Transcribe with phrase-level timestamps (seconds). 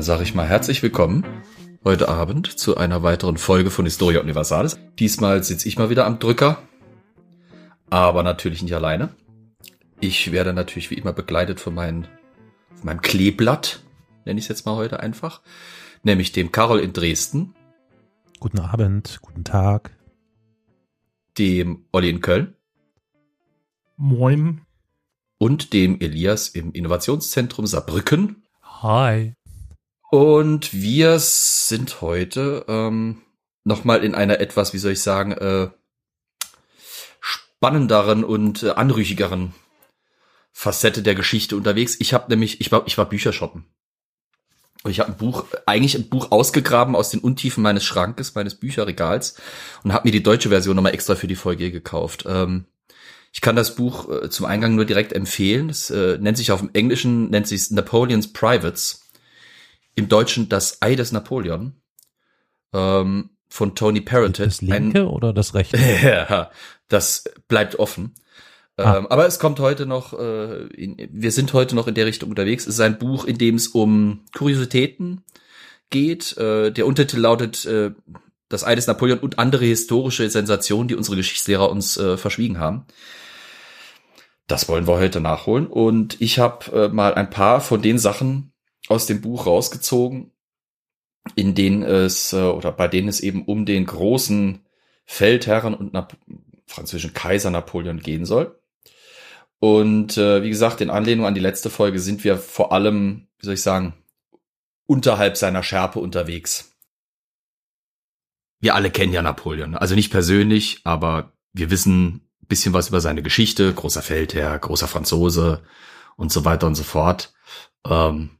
[0.00, 1.26] Dann sage ich mal herzlich willkommen
[1.84, 4.78] heute Abend zu einer weiteren Folge von Historia Universalis.
[4.98, 6.62] Diesmal sitze ich mal wieder am Drücker,
[7.90, 9.10] aber natürlich nicht alleine.
[10.00, 12.08] Ich werde natürlich wie immer begleitet von, mein,
[12.76, 13.82] von meinem Kleeblatt,
[14.24, 15.42] nenne ich es jetzt mal heute einfach,
[16.02, 17.54] nämlich dem Karol in Dresden.
[18.38, 19.94] Guten Abend, guten Tag.
[21.36, 22.56] Dem Olli in Köln.
[23.98, 24.62] Moin.
[25.36, 28.44] Und dem Elias im Innovationszentrum Saarbrücken.
[28.62, 29.34] Hi.
[30.10, 33.22] Und wir sind heute ähm,
[33.62, 35.70] nochmal in einer etwas, wie soll ich sagen, äh,
[37.20, 39.54] spannenderen und äh, anrüchigeren
[40.50, 41.96] Facette der Geschichte unterwegs.
[42.00, 43.66] Ich habe nämlich, ich war, ich war Bücher shoppen.
[44.82, 48.56] Und ich habe ein Buch, eigentlich ein Buch ausgegraben aus den Untiefen meines Schrankes, meines
[48.56, 49.36] Bücherregals
[49.84, 52.24] und habe mir die deutsche Version nochmal extra für die Folge gekauft.
[52.26, 52.64] Ähm,
[53.32, 55.70] ich kann das Buch äh, zum Eingang nur direkt empfehlen.
[55.70, 58.99] Es äh, nennt sich auf dem Englischen, nennt sich Napoleon's Privates
[59.94, 61.80] im Deutschen das Ei des Napoleon
[62.72, 64.38] ähm, von Tony Parrott.
[64.38, 65.78] Das linke ein, oder das rechte?
[66.02, 66.50] ja,
[66.88, 68.14] das bleibt offen.
[68.76, 68.98] Ah.
[68.98, 72.30] Ähm, aber es kommt heute noch, äh, in, wir sind heute noch in der Richtung
[72.30, 72.66] unterwegs.
[72.66, 75.24] Es ist ein Buch, in dem es um Kuriositäten
[75.90, 76.36] geht.
[76.38, 77.92] Äh, der Untertitel lautet äh,
[78.48, 82.86] Das Ei des Napoleon und andere historische Sensationen, die unsere Geschichtslehrer uns äh, verschwiegen haben.
[84.46, 85.66] Das wollen wir heute nachholen.
[85.66, 88.49] Und ich habe äh, mal ein paar von den Sachen
[88.88, 90.32] aus dem Buch rausgezogen,
[91.36, 94.64] in denen es äh, oder bei denen es eben um den großen
[95.04, 96.16] Feldherren und Nap
[96.66, 98.60] französischen Kaiser Napoleon gehen soll.
[99.58, 103.46] Und äh, wie gesagt, in Anlehnung an die letzte Folge sind wir vor allem, wie
[103.46, 103.94] soll ich sagen,
[104.86, 106.76] unterhalb seiner Schärpe unterwegs.
[108.60, 113.00] Wir alle kennen ja Napoleon, also nicht persönlich, aber wir wissen ein bisschen was über
[113.00, 115.62] seine Geschichte, großer Feldherr, großer Franzose
[116.16, 117.32] und so weiter und so fort.
[117.86, 118.39] Ähm,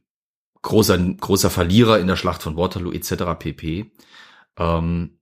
[0.61, 3.23] großer, großer Verlierer in der Schlacht von Waterloo etc.
[3.39, 3.91] pp.
[4.57, 5.19] Ähm,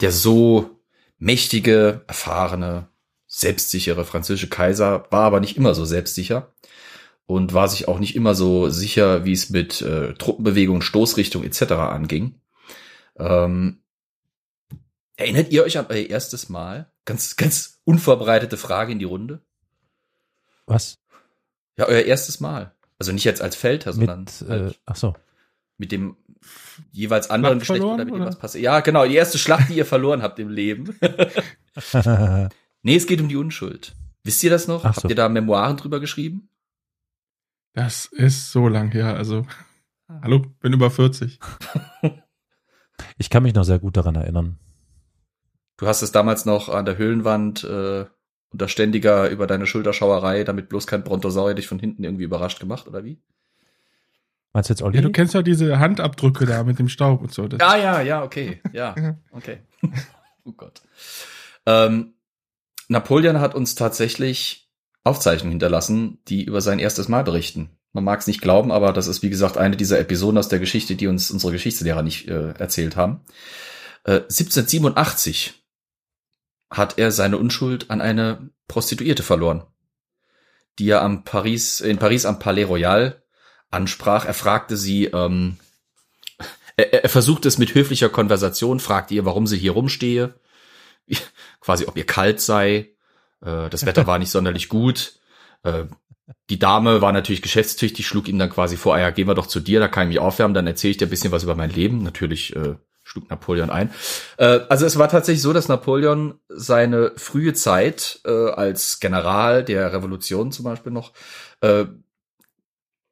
[0.00, 0.80] der so
[1.18, 2.88] mächtige, erfahrene,
[3.26, 6.52] selbstsichere französische Kaiser war aber nicht immer so selbstsicher
[7.26, 11.72] und war sich auch nicht immer so sicher, wie es mit äh, Truppenbewegung, Stoßrichtung etc.
[11.72, 12.40] anging.
[13.16, 13.82] Ähm,
[15.16, 16.90] erinnert ihr euch an euer erstes Mal?
[17.04, 19.42] Ganz, ganz unvorbereitete Frage in die Runde.
[20.66, 20.98] Was?
[21.76, 22.74] Ja, euer erstes Mal.
[23.00, 25.14] Also nicht jetzt als Feldherr, sondern mit, äh, ach so.
[25.78, 26.16] mit dem
[26.92, 28.62] jeweils anderen Geschlecht verloren, oder mit dem was passiert.
[28.62, 30.94] Ja, genau, die erste Schlacht, die ihr verloren habt im Leben.
[32.82, 33.96] nee, es geht um die Unschuld.
[34.22, 34.84] Wisst ihr das noch?
[34.84, 35.08] Ach habt so.
[35.08, 36.50] ihr da Memoiren drüber geschrieben?
[37.72, 39.46] Das ist so lang her, also
[40.20, 41.38] hallo, bin über 40.
[43.16, 44.58] ich kann mich noch sehr gut daran erinnern.
[45.78, 48.04] Du hast es damals noch an der Höhlenwand äh,
[48.52, 52.88] unter ständiger über deine Schulterschauerei, damit bloß kein Brontosaurier dich von hinten irgendwie überrascht gemacht,
[52.88, 53.20] oder wie?
[54.52, 54.96] Meinst du jetzt Olli?
[54.96, 57.46] Ja, du kennst ja diese Handabdrücke da mit dem Staub und so.
[57.46, 58.60] Das ah, ja, ja, okay.
[58.72, 58.94] Ja,
[59.30, 59.58] okay.
[60.44, 60.82] oh Gott.
[61.66, 62.14] Ähm,
[62.88, 64.68] Napoleon hat uns tatsächlich
[65.04, 67.70] Aufzeichnungen hinterlassen, die über sein erstes Mal berichten.
[67.92, 70.58] Man mag es nicht glauben, aber das ist, wie gesagt, eine dieser Episoden aus der
[70.58, 73.20] Geschichte, die uns unsere Geschichtslehrer nicht äh, erzählt haben.
[74.04, 75.59] Äh, 1787
[76.70, 79.64] hat er seine Unschuld an eine Prostituierte verloren,
[80.78, 83.22] die er am Paris, in Paris am Palais Royal
[83.70, 84.24] ansprach.
[84.24, 85.58] Er fragte sie, ähm,
[86.76, 90.34] er, er versuchte es mit höflicher Konversation, fragte ihr, warum sie hier rumstehe,
[91.60, 92.90] quasi ob ihr kalt sei.
[93.42, 95.18] Äh, das Wetter war nicht sonderlich gut.
[95.64, 95.84] Äh,
[96.48, 99.46] die Dame war natürlich geschäftstüchtig, schlug ihm dann quasi vor, ah ja, gehen wir doch
[99.46, 101.56] zu dir, da kann ich mich aufwärmen, dann erzähle ich dir ein bisschen was über
[101.56, 102.04] mein Leben.
[102.04, 102.76] Natürlich äh,
[103.10, 103.92] schlug Napoleon ein.
[104.36, 109.92] Äh, also es war tatsächlich so, dass Napoleon seine frühe Zeit äh, als General der
[109.92, 111.12] Revolution zum Beispiel noch
[111.60, 111.86] äh,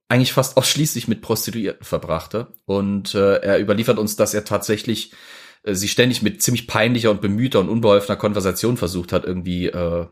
[0.08, 2.48] eigentlich fast ausschließlich mit Prostituierten verbrachte.
[2.64, 5.12] Und äh, er überliefert uns, dass er tatsächlich
[5.64, 10.06] äh, sie ständig mit ziemlich peinlicher und bemühter und unbeholfener Konversation versucht hat, irgendwie äh,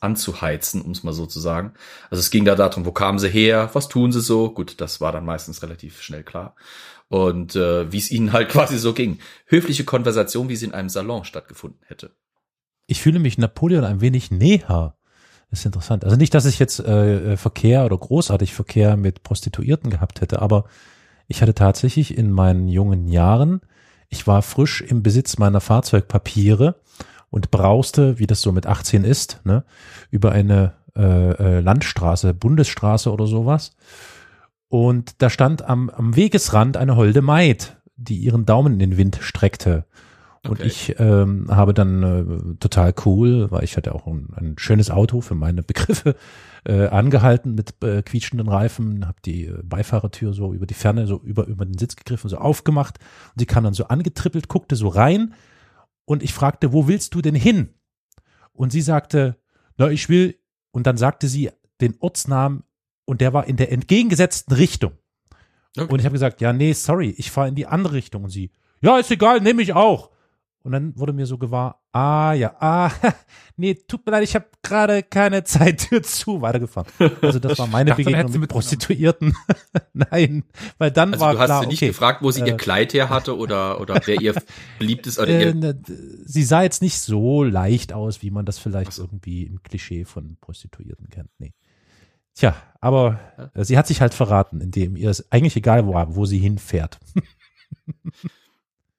[0.00, 1.72] anzuheizen, um es mal so zu sagen.
[2.10, 4.50] Also es ging da darum, wo kamen sie her, was tun sie so?
[4.50, 6.54] Gut, das war dann meistens relativ schnell klar
[7.08, 9.18] und äh, wie es ihnen halt quasi so ging.
[9.46, 12.12] Höfliche Konversation, wie sie in einem Salon stattgefunden hätte.
[12.86, 14.96] Ich fühle mich Napoleon ein wenig näher.
[15.50, 16.04] Das ist interessant.
[16.04, 20.42] Also nicht, dass ich jetzt äh, äh, Verkehr oder großartig Verkehr mit Prostituierten gehabt hätte,
[20.42, 20.64] aber
[21.28, 23.60] ich hatte tatsächlich in meinen jungen Jahren,
[24.08, 26.80] ich war frisch im Besitz meiner Fahrzeugpapiere
[27.30, 29.64] und brauste, wie das so mit 18 ist, ne,
[30.10, 33.72] über eine äh, äh, Landstraße, Bundesstraße oder sowas
[34.68, 39.18] und da stand am, am Wegesrand eine holde Maid, die ihren Daumen in den Wind
[39.20, 39.84] streckte.
[40.46, 44.92] Und ich ähm, habe dann äh, total cool, weil ich hatte auch ein, ein schönes
[44.92, 46.14] Auto für meine Begriffe,
[46.64, 51.20] äh, angehalten mit äh, quietschenden Reifen, habe die äh, Beifahrertür so über die Ferne, so
[51.24, 52.98] über, über den Sitz gegriffen, so aufgemacht.
[53.34, 55.34] Und sie kam dann so angetrippelt, guckte so rein
[56.06, 57.74] und ich fragte, wo willst du denn hin?
[58.52, 59.36] Und sie sagte,
[59.76, 60.38] na, ich will,
[60.70, 61.50] und dann sagte sie
[61.82, 62.62] den Ortsnamen
[63.04, 64.92] und der war in der entgegengesetzten Richtung.
[65.76, 65.92] Okay.
[65.92, 68.24] Und ich habe gesagt, ja, nee, sorry, ich fahre in die andere Richtung.
[68.24, 68.50] Und sie,
[68.80, 70.10] ja, ist egal, nehme ich auch.
[70.66, 72.90] Und dann wurde mir so gewahr, ah ja, ah,
[73.56, 76.90] nee, tut mir leid, ich habe gerade keine Zeit, Tür zu, weitergefahren.
[77.22, 79.32] Also das war meine dachte, Begegnung mit Prostituierten.
[79.92, 80.42] Nein,
[80.78, 82.56] weil dann also war du hast klar, sie nicht okay, gefragt, wo sie äh, ihr
[82.56, 84.34] Kleid her hatte oder, oder wer ihr
[84.80, 85.76] beliebtes oder äh, ihr
[86.24, 89.04] Sie sah jetzt nicht so leicht aus, wie man das vielleicht so.
[89.04, 91.30] irgendwie im Klischee von Prostituierten kennt.
[91.38, 91.54] Nee.
[92.34, 93.20] Tja, aber
[93.54, 93.64] ja.
[93.64, 96.98] sie hat sich halt verraten, indem ihr es eigentlich egal war, wo sie hinfährt.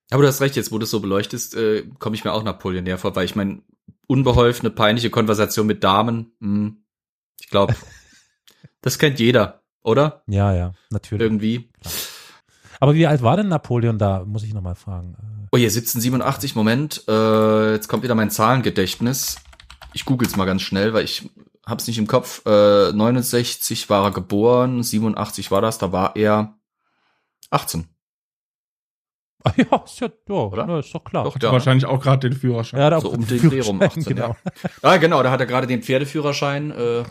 [0.09, 2.43] Aber du hast recht, jetzt wo du es so beleuchtest, äh, komme ich mir auch
[2.43, 3.61] Napoleon näher vor, weil ich meine,
[4.07, 6.83] unbeholfene, peinliche Konversation mit Damen, mh, hm,
[7.39, 7.75] ich glaube,
[8.81, 10.23] das kennt jeder, oder?
[10.27, 11.23] Ja, ja, natürlich.
[11.23, 11.69] Irgendwie.
[11.81, 11.93] Klar.
[12.79, 15.15] Aber wie alt war denn Napoleon da, muss ich nochmal fragen.
[15.15, 17.03] Äh, oh, hier 1787, Moment.
[17.07, 19.37] Äh, jetzt kommt wieder mein Zahlengedächtnis.
[19.93, 21.29] Ich google's mal ganz schnell, weil ich
[21.65, 22.45] hab's nicht im Kopf.
[22.45, 26.55] Äh, 69 war er geboren, 87 war das, da war er
[27.49, 27.87] 18.
[29.47, 30.79] Ah ja, ist ja, ja Oder?
[30.79, 31.23] ist doch klar.
[31.23, 31.51] Doch, ja.
[31.51, 32.79] Wahrscheinlich auch gerade den Führerschein.
[32.79, 34.35] Ja, so um den Dreh rum 18, genau.
[34.63, 34.69] Ja.
[34.81, 37.03] Ah, genau, da hat er gerade den Pferdeführerschein äh,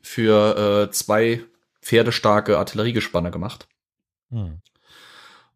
[0.00, 1.40] für äh, zwei
[1.80, 3.68] pferdestarke Artilleriegespanne gemacht.
[4.30, 4.60] Hm.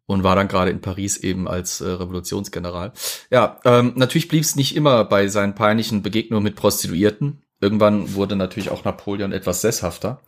[0.05, 2.93] Und war dann gerade in Paris eben als äh, Revolutionsgeneral.
[3.29, 7.43] Ja, ähm, natürlich blieb es nicht immer bei seinen peinlichen Begegnungen mit Prostituierten.
[7.59, 10.21] Irgendwann wurde natürlich auch Napoleon etwas sesshafter.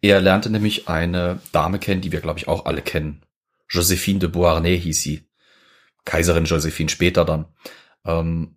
[0.00, 3.22] Er lernte nämlich eine Dame kennen, die wir, glaube ich, auch alle kennen.
[3.68, 5.24] Josephine de Beauharnais hieß sie.
[6.04, 7.46] Kaiserin Josephine später dann.
[8.04, 8.56] Ähm,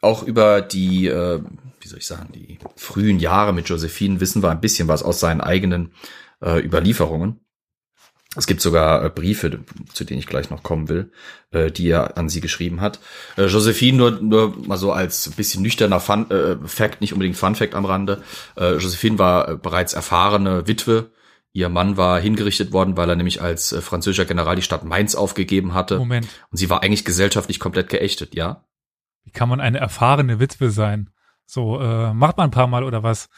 [0.00, 1.42] auch über die, äh,
[1.80, 5.20] wie soll ich sagen, die frühen Jahre mit Josephine wissen wir ein bisschen was aus
[5.20, 5.92] seinen eigenen
[6.40, 7.40] äh, Überlieferungen.
[8.36, 9.60] Es gibt sogar äh, Briefe,
[9.92, 11.10] zu denen ich gleich noch kommen will,
[11.50, 13.00] äh, die er an sie geschrieben hat.
[13.36, 17.54] Äh, Josephine nur, nur mal so als bisschen nüchterner Fun, äh, Fact, nicht unbedingt Fun
[17.54, 18.22] Fact am Rande.
[18.56, 21.10] Äh, Josephine war äh, bereits erfahrene Witwe
[21.52, 25.14] Ihr Mann war hingerichtet worden, weil er nämlich als äh, französischer General die Stadt Mainz
[25.14, 25.98] aufgegeben hatte.
[25.98, 26.28] Moment.
[26.50, 28.64] Und sie war eigentlich gesellschaftlich komplett geächtet, ja?
[29.24, 31.10] Wie kann man eine erfahrene Witwe sein?
[31.46, 33.28] So, äh, macht man ein paar Mal oder was?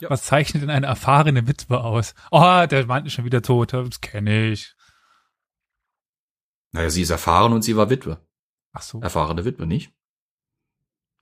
[0.00, 0.10] Ja.
[0.10, 2.14] Was zeichnet denn eine erfahrene Witwe aus?
[2.30, 4.74] Oh, der Mann ist schon wieder tot, das kenne ich.
[6.72, 8.18] Naja, sie ist erfahren und sie war Witwe.
[8.72, 9.00] Ach so.
[9.00, 9.92] Erfahrene Witwe, nicht?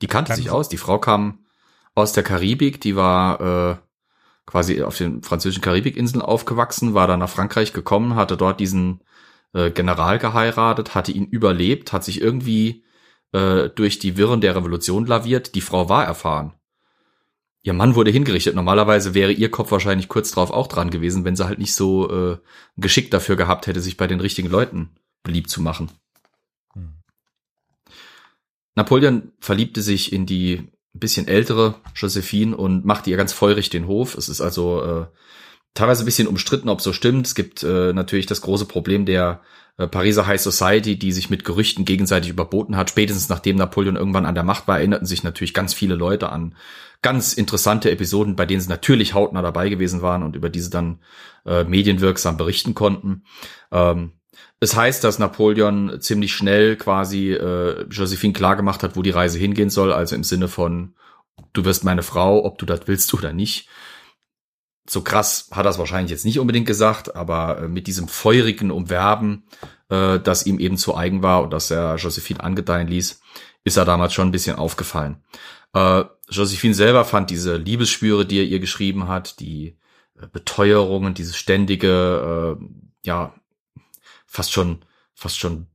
[0.00, 0.68] Die kannte sich aus.
[0.68, 1.44] Die Frau kam
[1.94, 3.76] aus der Karibik, die war äh,
[4.50, 9.00] quasi auf den französischen Karibikinseln aufgewachsen, war dann nach Frankreich gekommen, hatte dort diesen
[9.52, 12.84] äh, General geheiratet, hatte ihn überlebt, hat sich irgendwie
[13.32, 15.54] äh, durch die Wirren der Revolution laviert.
[15.54, 16.54] Die Frau war erfahren.
[17.62, 18.56] Ihr Mann wurde hingerichtet.
[18.56, 22.10] Normalerweise wäre ihr Kopf wahrscheinlich kurz drauf auch dran gewesen, wenn sie halt nicht so
[22.10, 22.38] äh,
[22.76, 25.92] geschickt dafür gehabt hätte, sich bei den richtigen Leuten beliebt zu machen.
[26.72, 26.94] Hm.
[28.74, 33.86] Napoleon verliebte sich in die ein bisschen ältere Josephine und macht ihr ganz feurig den
[33.86, 34.16] Hof.
[34.16, 35.06] Es ist also äh,
[35.74, 37.26] teilweise ein bisschen umstritten, ob so stimmt.
[37.26, 39.40] Es gibt äh, natürlich das große Problem der
[39.78, 42.90] äh, Pariser High Society, die sich mit Gerüchten gegenseitig überboten hat.
[42.90, 46.54] Spätestens nachdem Napoleon irgendwann an der Macht war, erinnerten sich natürlich ganz viele Leute an
[47.02, 51.00] ganz interessante Episoden, bei denen sie natürlich hautnah dabei gewesen waren und über diese dann
[51.46, 53.24] äh, medienwirksam berichten konnten.
[53.72, 54.12] Ähm,
[54.60, 59.70] es heißt, dass Napoleon ziemlich schnell quasi äh, Josephine klargemacht hat, wo die Reise hingehen
[59.70, 60.94] soll, also im Sinne von,
[61.52, 63.68] du wirst meine Frau, ob du das willst oder nicht.
[64.88, 68.70] So krass hat er es wahrscheinlich jetzt nicht unbedingt gesagt, aber äh, mit diesem feurigen
[68.70, 69.44] Umwerben,
[69.88, 73.20] äh, das ihm eben zu eigen war und das er Josephine angedeihen ließ,
[73.64, 75.22] ist er damals schon ein bisschen aufgefallen.
[75.74, 79.78] Äh, Josephine selber fand diese Liebesspüre, die er ihr geschrieben hat, die
[80.20, 82.64] äh, Beteuerungen, dieses ständige, äh,
[83.04, 83.34] ja,
[84.30, 85.66] fast schon, fast schon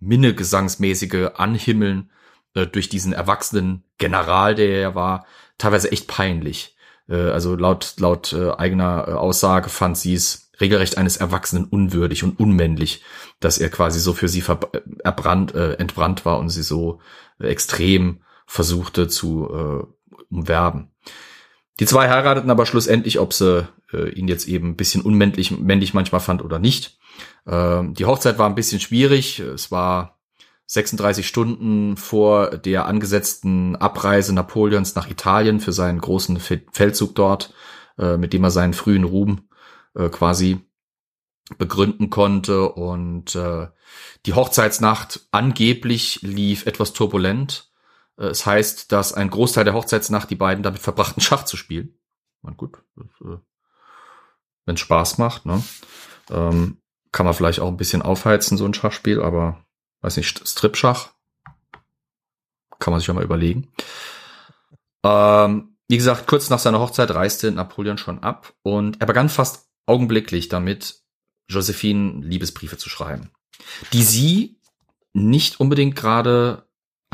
[0.00, 2.10] minnegesangsmäßige Anhimmeln
[2.54, 5.26] äh, durch diesen erwachsenen General, der er war,
[5.58, 6.74] teilweise echt peinlich.
[7.08, 12.24] Äh, also laut, laut äh, eigener äh, Aussage fand sie es regelrecht eines Erwachsenen unwürdig
[12.24, 13.02] und unmännlich,
[13.40, 17.00] dass er quasi so für sie äh, erbrannt, äh, entbrannt war und sie so
[17.38, 20.92] äh, extrem versuchte zu äh, umwerben.
[21.80, 23.66] Die zwei heirateten aber schlussendlich, ob sie
[24.14, 26.98] ihn jetzt eben ein bisschen unmännlich männlich manchmal fand oder nicht.
[27.46, 29.40] Ähm, die Hochzeit war ein bisschen schwierig.
[29.40, 30.18] Es war
[30.66, 37.52] 36 Stunden vor der angesetzten Abreise Napoleons nach Italien für seinen großen Feldzug dort,
[37.98, 39.48] äh, mit dem er seinen frühen Ruhm
[39.94, 40.60] äh, quasi
[41.58, 43.68] begründen konnte und äh,
[44.24, 47.70] die Hochzeitsnacht angeblich lief etwas turbulent.
[48.16, 51.98] Es heißt, dass ein Großteil der Hochzeitsnacht die beiden damit verbrachten, Schach zu spielen.
[52.40, 52.78] Man gut,
[54.64, 55.62] wenn Spaß macht, ne?
[56.30, 56.78] Ähm,
[57.14, 59.64] kann man vielleicht auch ein bisschen aufheizen, so ein Schachspiel, aber
[60.02, 61.10] weiß nicht, Strip-Schach
[62.80, 63.72] kann man sich ja mal überlegen.
[65.04, 69.70] Ähm, wie gesagt, kurz nach seiner Hochzeit reiste Napoleon schon ab und er begann fast
[69.86, 71.02] augenblicklich damit,
[71.48, 73.30] Josephine Liebesbriefe zu schreiben,
[73.92, 74.60] die sie
[75.12, 76.63] nicht unbedingt gerade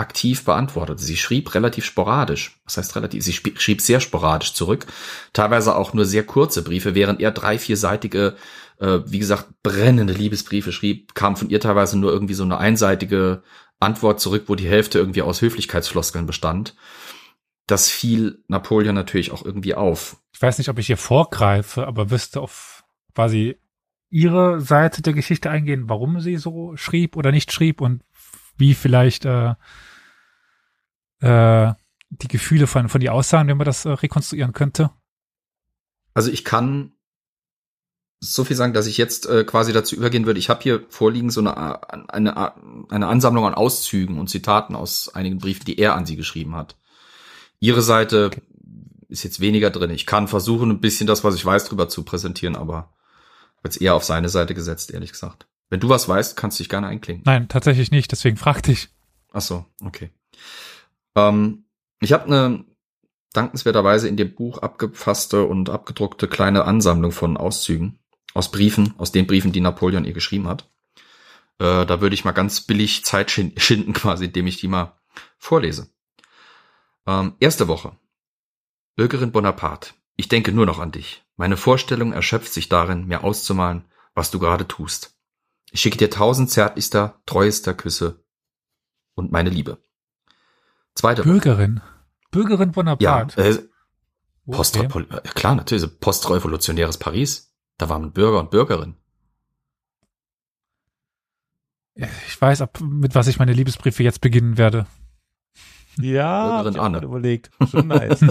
[0.00, 1.02] aktiv beantwortete.
[1.02, 2.58] Sie schrieb relativ sporadisch.
[2.64, 3.22] Was heißt relativ?
[3.22, 4.86] Sie schrieb sehr sporadisch zurück.
[5.34, 8.34] Teilweise auch nur sehr kurze Briefe, während er drei, vierseitige,
[8.78, 13.42] äh, wie gesagt, brennende Liebesbriefe schrieb, kam von ihr teilweise nur irgendwie so eine einseitige
[13.78, 16.74] Antwort zurück, wo die Hälfte irgendwie aus Höflichkeitsfloskeln bestand.
[17.66, 20.16] Das fiel Napoleon natürlich auch irgendwie auf.
[20.34, 23.58] Ich weiß nicht, ob ich hier vorgreife, aber wüsste auf quasi
[24.08, 28.02] ihre Seite der Geschichte eingehen, warum sie so schrieb oder nicht schrieb und
[28.56, 29.54] wie vielleicht äh,
[31.20, 31.72] äh,
[32.10, 34.90] die Gefühle von, von die aussahen, wenn man das äh, rekonstruieren könnte?
[36.14, 36.92] Also ich kann
[38.20, 40.38] so viel sagen, dass ich jetzt äh, quasi dazu übergehen würde.
[40.38, 42.54] Ich habe hier vorliegen so eine, eine,
[42.90, 46.76] eine Ansammlung an Auszügen und Zitaten aus einigen Briefen, die er an sie geschrieben hat.
[47.60, 48.30] Ihre Seite
[49.08, 49.90] ist jetzt weniger drin.
[49.90, 52.92] Ich kann versuchen, ein bisschen das, was ich weiß, drüber zu präsentieren, aber
[53.64, 55.46] jetzt eher auf seine Seite gesetzt, ehrlich gesagt.
[55.70, 57.24] Wenn du was weißt, kannst du dich gerne einklinken.
[57.24, 58.88] Nein, tatsächlich nicht, deswegen fragte ich.
[59.32, 60.10] Ach so, okay.
[61.16, 61.64] Ähm,
[62.00, 62.64] ich habe eine
[63.32, 67.98] dankenswerterweise in dem Buch abgefasste und abgedruckte kleine Ansammlung von Auszügen
[68.34, 70.70] aus Briefen, aus den Briefen, die Napoleon ihr geschrieben hat.
[71.58, 74.98] Äh, da würde ich mal ganz billig Zeit schinden, quasi, indem ich die mal
[75.36, 75.90] vorlese.
[77.06, 77.96] Ähm, erste Woche.
[78.96, 81.24] Bürgerin Bonaparte, ich denke nur noch an dich.
[81.36, 85.16] Meine Vorstellung erschöpft sich darin, mir auszumalen, was du gerade tust.
[85.70, 88.24] Ich schicke dir tausend zärtlichster, treuester Küsse
[89.14, 89.78] und meine Liebe.
[90.94, 91.80] Zweite Bürgerin.
[92.30, 93.40] Bürgerin Bonaparte.
[93.40, 93.58] Ja, äh,
[94.50, 95.04] Post okay.
[95.34, 97.54] klar, natürlich, postrevolutionäres Paris.
[97.78, 98.96] Da waren Bürger und Bürgerin.
[101.94, 104.86] Ich weiß, ab, mit was ich meine Liebesbriefe jetzt beginnen werde.
[105.98, 107.02] Ja, Bürgerin Anne.
[107.02, 107.50] überlegt.
[107.70, 108.20] Schon nice.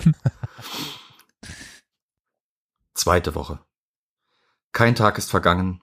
[2.93, 3.59] Zweite Woche.
[4.71, 5.81] Kein Tag ist vergangen,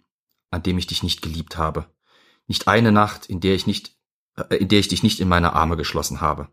[0.50, 1.86] an dem ich dich nicht geliebt habe.
[2.46, 3.96] Nicht eine Nacht, in der ich nicht,
[4.36, 6.48] äh, in der ich dich nicht in meine Arme geschlossen habe.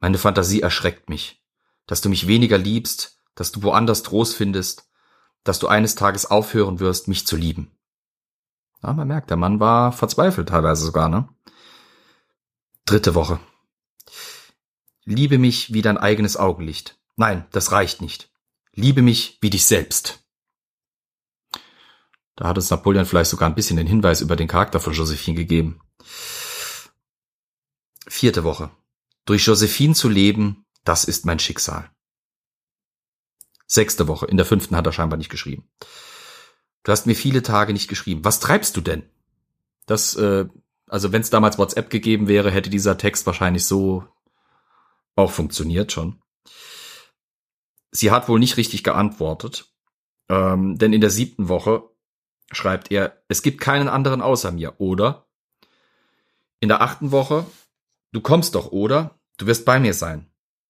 [0.00, 1.42] Meine Fantasie erschreckt mich,
[1.86, 4.88] dass du mich weniger liebst, dass du woanders Trost findest,
[5.44, 7.72] dass du eines Tages aufhören wirst, mich zu lieben.
[8.82, 11.28] Ja, man merkt, der Mann war verzweifelt teilweise sogar, ne?
[12.84, 13.40] Dritte Woche.
[15.04, 16.98] Liebe mich wie dein eigenes Augenlicht.
[17.16, 18.30] Nein, das reicht nicht.
[18.72, 20.24] Liebe mich wie dich selbst.
[22.36, 25.36] Da hat uns Napoleon vielleicht sogar ein bisschen den Hinweis über den Charakter von Josephine
[25.36, 25.80] gegeben.
[28.06, 28.70] Vierte Woche.
[29.28, 31.90] Durch Josephine zu leben, das ist mein Schicksal.
[33.66, 34.24] Sechste Woche.
[34.24, 35.68] In der fünften hat er scheinbar nicht geschrieben.
[36.82, 38.24] Du hast mir viele Tage nicht geschrieben.
[38.24, 39.02] Was treibst du denn?
[39.84, 40.46] Das, äh,
[40.86, 44.02] also wenn es damals WhatsApp gegeben wäre, hätte dieser Text wahrscheinlich so
[45.14, 46.22] auch funktioniert schon.
[47.90, 49.66] Sie hat wohl nicht richtig geantwortet,
[50.30, 51.82] ähm, denn in der siebten Woche
[52.50, 55.28] schreibt er, es gibt keinen anderen außer mir, oder?
[56.60, 57.44] In der achten Woche,
[58.12, 59.17] du kommst doch, oder?
[59.38, 60.26] Du wirst bei mir sein.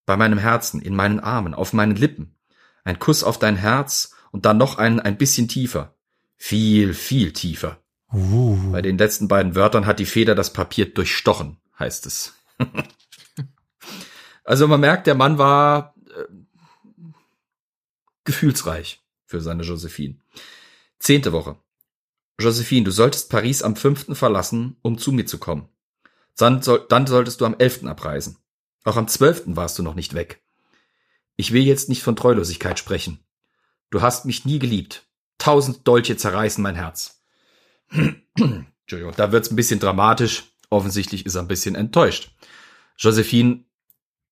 [0.07, 2.37] Bei meinem Herzen, in meinen Armen, auf meinen Lippen.
[2.85, 5.95] Ein Kuss auf dein Herz und dann noch einen ein bisschen tiefer.
[6.37, 7.83] Viel, viel tiefer.
[8.13, 8.71] Uh.
[8.71, 12.35] Bei den letzten beiden Wörtern hat die Feder das Papier durchstochen, heißt es.
[14.45, 16.25] also man merkt, der Mann war äh,
[18.25, 20.17] gefühlsreich für seine Josephine.
[20.99, 21.57] Zehnte Woche.
[22.41, 25.69] Josephine, du solltest Paris am fünften verlassen, um zu mir zu kommen.
[26.37, 28.39] Dann, soll, dann solltest du am elften abreisen.
[28.85, 30.43] Auch am zwölften warst du noch nicht weg.
[31.37, 33.21] Ich will jetzt nicht von Treulosigkeit sprechen.
[33.91, 35.07] Du hast mich nie geliebt.
[35.39, 37.23] Tausend Dolche zerreißen mein Herz.
[38.37, 40.45] Entschuldigung, da wird's ein bisschen dramatisch.
[40.71, 42.33] Offensichtlich ist er ein bisschen enttäuscht.
[42.99, 43.65] Josephine,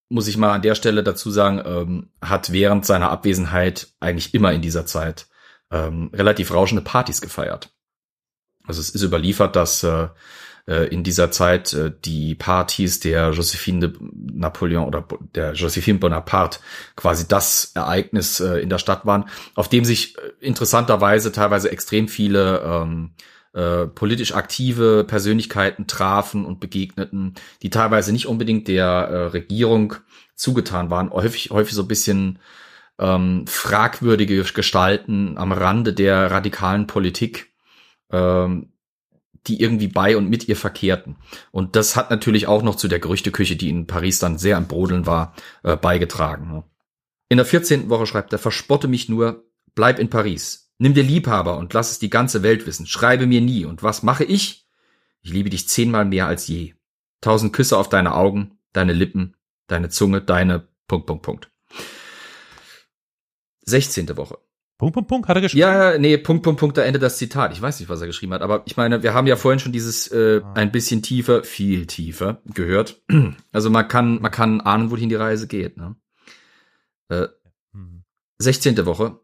[0.09, 4.53] muss ich mal an der Stelle dazu sagen, ähm, hat während seiner Abwesenheit eigentlich immer
[4.53, 5.27] in dieser Zeit
[5.71, 7.71] ähm, relativ rauschende Partys gefeiert.
[8.67, 10.09] Also es ist überliefert, dass äh,
[10.67, 13.99] äh, in dieser Zeit äh, die Partys der Josephine de
[14.33, 16.61] Napoleon oder der Josephine Bonaparte
[16.97, 22.61] quasi das Ereignis äh, in der Stadt waren, auf dem sich interessanterweise teilweise extrem viele
[22.61, 23.11] ähm,
[23.57, 29.95] äh, politisch aktive Persönlichkeiten trafen und begegneten, die teilweise nicht unbedingt der äh, Regierung
[30.35, 32.39] zugetan waren, häufig, häufig so ein bisschen
[32.99, 37.53] ähm, fragwürdige Gestalten am Rande der radikalen Politik
[38.11, 38.73] ähm,
[39.49, 41.17] die irgendwie bei und mit ihr verkehrten.
[41.51, 44.69] Und das hat natürlich auch noch zu der Gerüchteküche, die in Paris dann sehr am
[44.69, 46.51] Brodeln war, äh, beigetragen.
[46.51, 46.65] Ne?
[47.29, 47.89] In der 14.
[47.89, 50.73] Woche schreibt er, verspotte mich nur, bleib in Paris.
[50.79, 52.87] Nimm dir Liebhaber und lass es die ganze Welt wissen.
[52.87, 53.65] Schreibe mir nie.
[53.65, 54.67] Und was mache ich?
[55.23, 56.75] Ich liebe dich zehnmal mehr als je.
[57.21, 59.35] Tausend Küsse auf deine Augen, deine Lippen,
[59.67, 61.51] deine Zunge, deine Punkt, Punkt, Punkt.
[63.63, 64.17] 16.
[64.17, 64.39] Woche.
[64.79, 65.61] Punkt, Punkt, Punkt, hat er geschrieben?
[65.63, 67.53] Ja, nee, Punkt, Punkt, Punkt, da endet das Zitat.
[67.53, 69.73] Ich weiß nicht, was er geschrieben hat, aber ich meine, wir haben ja vorhin schon
[69.73, 70.53] dieses äh, Ah.
[70.55, 73.01] ein bisschen tiefer, viel tiefer gehört.
[73.53, 75.77] Also man kann, man kann ahnen, wohin die Reise geht.
[75.79, 75.97] Ne?
[77.09, 77.29] Äh,
[77.73, 78.03] Hm.
[78.39, 78.85] 16.
[78.85, 79.19] Woche.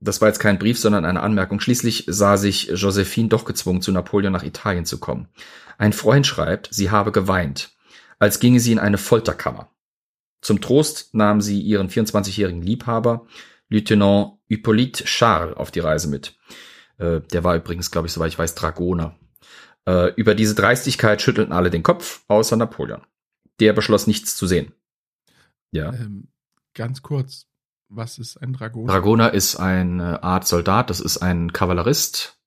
[0.00, 1.58] Das war jetzt kein Brief, sondern eine Anmerkung.
[1.60, 5.28] Schließlich sah sich Josephine doch gezwungen, zu Napoleon nach Italien zu kommen.
[5.78, 7.72] Ein Freund schreibt, sie habe geweint,
[8.20, 9.68] als ginge sie in eine Folterkammer.
[10.42, 13.26] Zum Trost nahm sie ihren 24-jährigen Liebhaber,
[13.68, 16.36] Lieutenant Hippolyte Charles, auf die Reise mit.
[16.98, 19.16] Äh, der war übrigens, glaube ich, soweit ich weiß, Dragoner.
[19.86, 23.02] Äh, über diese Dreistigkeit schüttelten alle den Kopf, außer Napoleon.
[23.60, 24.72] Der beschloss nichts zu sehen.
[25.70, 25.92] Ja.
[25.92, 26.28] Ähm,
[26.74, 27.46] ganz kurz,
[27.88, 28.92] was ist ein Dragoner?
[28.92, 32.38] Dragoner ist eine Art Soldat, das ist ein Kavallerist.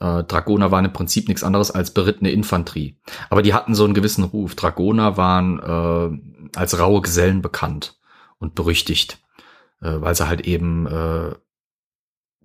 [0.00, 2.98] Äh, Dragoner waren im Prinzip nichts anderes als berittene Infanterie.
[3.30, 4.54] Aber die hatten so einen gewissen Ruf.
[4.54, 7.98] Dragoner waren äh, als raue Gesellen bekannt
[8.38, 9.18] und berüchtigt,
[9.80, 11.34] äh, weil sie halt eben äh,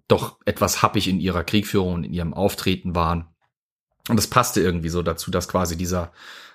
[0.07, 3.27] doch etwas happig in ihrer Kriegführung und in ihrem Auftreten waren.
[4.09, 6.11] Und das passte irgendwie so dazu, dass quasi dieser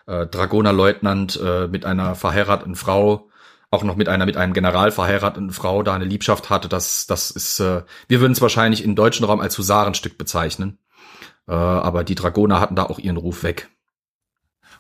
[0.06, 3.28] äh, Dragonerleutnant äh, mit einer verheirateten Frau
[3.70, 7.30] auch noch mit einer mit einem General verheirateten Frau da eine Liebschaft hatte, das das
[7.30, 10.78] ist äh, wir würden es wahrscheinlich im deutschen Raum als Husarenstück bezeichnen.
[11.46, 13.68] Äh, aber die Dragoner hatten da auch ihren Ruf weg.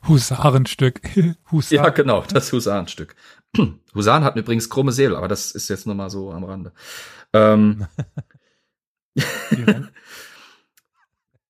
[0.06, 1.00] Husarenstück.
[1.50, 1.84] Husaren.
[1.84, 3.16] Ja, genau, das Husarenstück.
[3.94, 6.72] Husaren hatten übrigens krumme Seele, aber das ist jetzt nur mal so am Rande.
[7.32, 7.86] Ähm,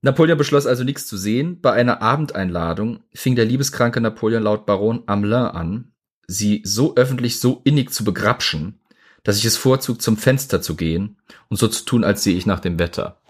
[0.00, 1.60] Napoleon beschloss also nichts zu sehen.
[1.60, 5.92] Bei einer Abendeinladung fing der liebeskranke Napoleon laut Baron Amelin an,
[6.26, 8.80] sie so öffentlich, so innig zu begrapschen,
[9.24, 12.46] dass ich es vorzog, zum Fenster zu gehen und so zu tun, als sehe ich
[12.46, 13.20] nach dem Wetter.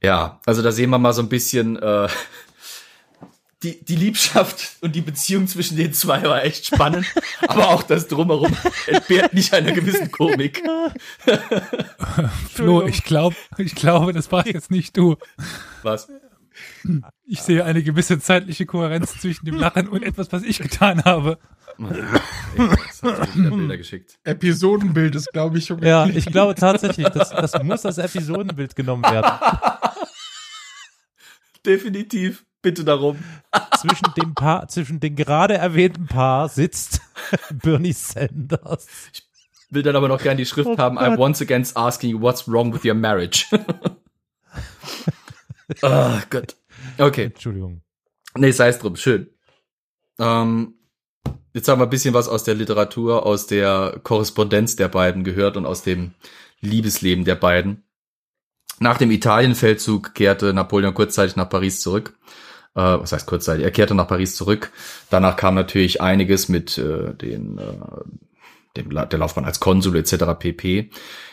[0.00, 2.08] Ja, also da sehen wir mal so ein bisschen äh,
[3.62, 7.06] die, die Liebschaft und die Beziehung zwischen den zwei war echt spannend,
[7.46, 8.52] aber auch das Drumherum
[8.86, 10.62] entbehrt nicht einer gewissen Komik.
[12.52, 15.16] Flo, ich glaube, ich glaube, das war jetzt nicht du.
[15.82, 16.08] Was?
[17.24, 21.38] Ich sehe eine gewisse zeitliche Kohärenz zwischen dem Lachen und etwas, was ich getan habe.
[21.78, 24.18] Das hat sich wieder Bilder geschickt.
[24.24, 25.82] Episodenbild ist, glaube ich, schon.
[25.82, 29.32] Ja, ich glaube tatsächlich, das, das muss als Episodenbild genommen werden.
[31.66, 32.44] Definitiv.
[32.62, 33.18] Bitte darum.
[33.80, 37.00] Zwischen dem Paar, zwischen dem gerade erwähnten Paar sitzt
[37.52, 38.86] Bernie Sanders.
[39.70, 40.96] Will dann aber noch gerne die Schrift Oh haben.
[40.96, 41.04] Gott.
[41.04, 43.46] I'm once again asking you what's wrong with your marriage.
[45.82, 46.56] oh Gott.
[46.98, 47.24] Okay.
[47.24, 47.82] Entschuldigung.
[48.36, 48.96] Nee, sei es drum.
[48.96, 49.28] Schön.
[50.18, 50.74] Ähm,
[51.54, 55.56] jetzt haben wir ein bisschen was aus der Literatur, aus der Korrespondenz der beiden gehört
[55.56, 56.12] und aus dem
[56.60, 57.82] Liebesleben der beiden.
[58.78, 62.16] Nach dem Italienfeldzug kehrte Napoleon kurzzeitig nach Paris zurück.
[62.74, 63.64] Äh, was heißt kurzzeitig?
[63.64, 64.72] Er kehrte nach Paris zurück.
[65.10, 67.62] Danach kam natürlich einiges mit äh, den, äh,
[68.76, 70.24] dem, La der Laufbahn als Konsul etc.
[70.38, 70.90] pp.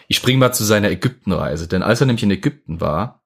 [0.07, 3.23] Ich springe mal zu seiner Ägyptenreise, denn als er nämlich in Ägypten war,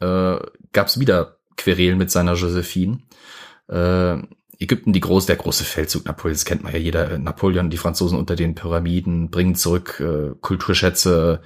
[0.00, 0.36] äh,
[0.72, 3.00] gab es wieder Querelen mit seiner Josephine.
[3.68, 4.18] Äh,
[4.58, 7.10] Ägypten, die groß, der große Feldzug Napoleons, kennt man ja jeder.
[7.10, 11.42] Äh, Napoleon, die Franzosen unter den Pyramiden, bringen zurück äh, Kulturschätze,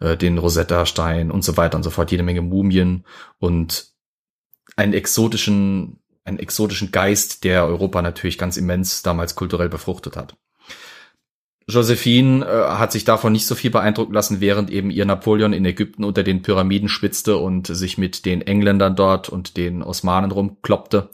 [0.00, 3.04] äh, den Rosetta-Stein und so weiter und so fort, jede Menge Mumien
[3.38, 3.95] und
[4.76, 10.36] einen exotischen, einen exotischen Geist, der Europa natürlich ganz immens damals kulturell befruchtet hat.
[11.68, 15.64] Josephine äh, hat sich davon nicht so viel beeindrucken lassen, während eben ihr Napoleon in
[15.64, 21.10] Ägypten unter den Pyramiden schwitzte und sich mit den Engländern dort und den Osmanen rumkloppte.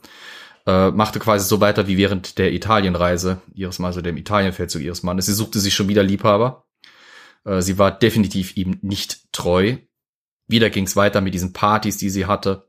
[0.67, 5.03] Äh, machte quasi so weiter wie während der Italienreise ihres Mannes, also dem Italienfeldzug ihres
[5.03, 5.27] Mannes.
[5.27, 6.67] Sie suchte sich schon wieder Liebhaber.
[7.45, 9.77] Äh, sie war definitiv ihm nicht treu.
[10.49, 12.69] Wieder ging's weiter mit diesen Partys, die sie hatte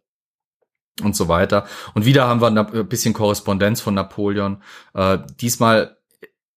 [1.02, 1.66] und so weiter.
[1.94, 4.62] Und wieder haben wir ein bisschen Korrespondenz von Napoleon.
[4.94, 5.98] Äh, diesmal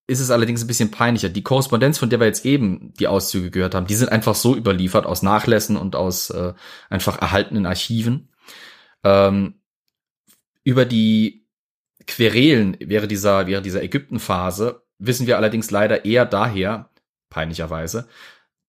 [0.06, 1.28] ist es allerdings ein bisschen peinlicher.
[1.28, 4.54] Die Korrespondenz, von der wir jetzt eben die Auszüge gehört haben, die sind einfach so
[4.54, 6.54] überliefert aus Nachlässen und aus äh,
[6.88, 8.30] einfach erhaltenen Archiven.
[9.02, 9.60] Ähm,
[10.64, 11.46] über die
[12.06, 16.90] Querelen während dieser, während dieser Ägyptenphase wissen wir allerdings leider eher daher,
[17.28, 18.08] peinlicherweise,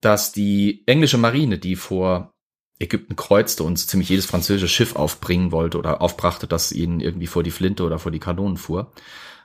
[0.01, 2.34] dass die englische Marine, die vor
[2.80, 7.44] Ägypten kreuzte und ziemlich jedes französische Schiff aufbringen wollte oder aufbrachte, das ihnen irgendwie vor
[7.44, 8.92] die Flinte oder vor die Kanonen fuhr,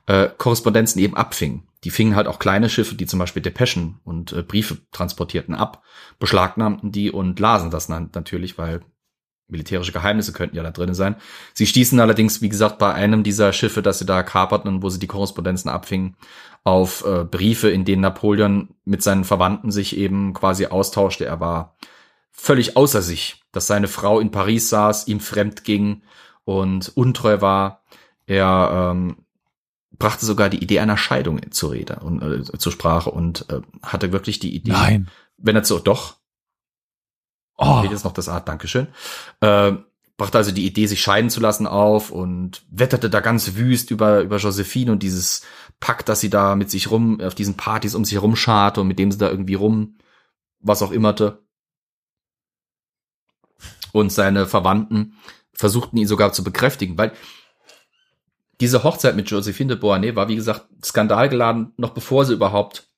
[0.06, 1.62] äh, Korrespondenzen eben abfing.
[1.84, 5.82] Die fingen halt auch kleine Schiffe, die zum Beispiel Depeschen und äh, Briefe transportierten ab,
[6.18, 8.82] beschlagnahmten die und lasen das natürlich, weil
[9.48, 11.16] militärische Geheimnisse könnten ja da drin sein.
[11.52, 14.88] Sie stießen allerdings, wie gesagt, bei einem dieser Schiffe, das sie da kaperten und wo
[14.88, 16.16] sie die Korrespondenzen abfingen,
[16.64, 21.24] auf äh, Briefe, in denen Napoleon mit seinen Verwandten sich eben quasi austauschte.
[21.24, 21.76] Er war
[22.32, 26.02] völlig außer sich, dass seine Frau in Paris saß, ihm fremd ging
[26.44, 27.82] und untreu war.
[28.26, 29.16] Er ähm,
[29.92, 34.12] brachte sogar die Idee einer Scheidung zur Rede und äh, zur Sprache und äh, hatte
[34.12, 35.10] wirklich die Idee, Nein.
[35.36, 36.16] wenn er so doch
[37.56, 38.88] Oh, fehlt jetzt noch das Art, Dankeschön.
[39.40, 39.72] Äh,
[40.16, 44.20] brachte also die Idee, sich scheiden zu lassen auf und wetterte da ganz wüst über,
[44.20, 45.42] über Josephine und dieses
[45.80, 48.88] Pack, das sie da mit sich rum, auf diesen Partys um sich herum scharte und
[48.88, 49.96] mit dem sie da irgendwie rum,
[50.60, 51.41] was auch immerte.
[53.92, 55.14] Und seine Verwandten
[55.52, 57.12] versuchten ihn sogar zu bekräftigen, weil
[58.60, 62.88] diese Hochzeit mit Josephine de Beauharnais war, wie gesagt, skandalgeladen, noch bevor sie überhaupt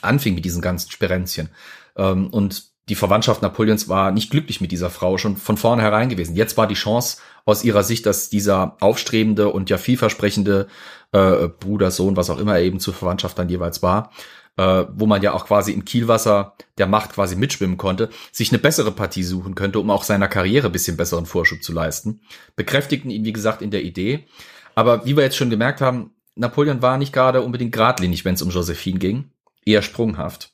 [0.00, 1.48] anfing mit diesen ganzen Sperenzchen.
[1.96, 6.34] Ähm, und die Verwandtschaft Napoleons war nicht glücklich mit dieser Frau schon von vornherein gewesen.
[6.34, 10.66] Jetzt war die Chance aus ihrer Sicht, dass dieser aufstrebende und ja vielversprechende
[11.12, 14.10] äh, Bruder, Sohn, was auch immer er eben zur Verwandtschaft dann jeweils war,
[14.56, 18.58] äh, wo man ja auch quasi im Kielwasser der Macht quasi mitschwimmen konnte, sich eine
[18.58, 22.20] bessere Partie suchen könnte, um auch seiner Karriere bisschen besseren Vorschub zu leisten.
[22.56, 24.26] Bekräftigten ihn, wie gesagt, in der Idee.
[24.74, 28.42] Aber wie wir jetzt schon gemerkt haben, Napoleon war nicht gerade unbedingt geradlinig, wenn es
[28.42, 29.30] um Josephine ging,
[29.64, 30.52] eher sprunghaft.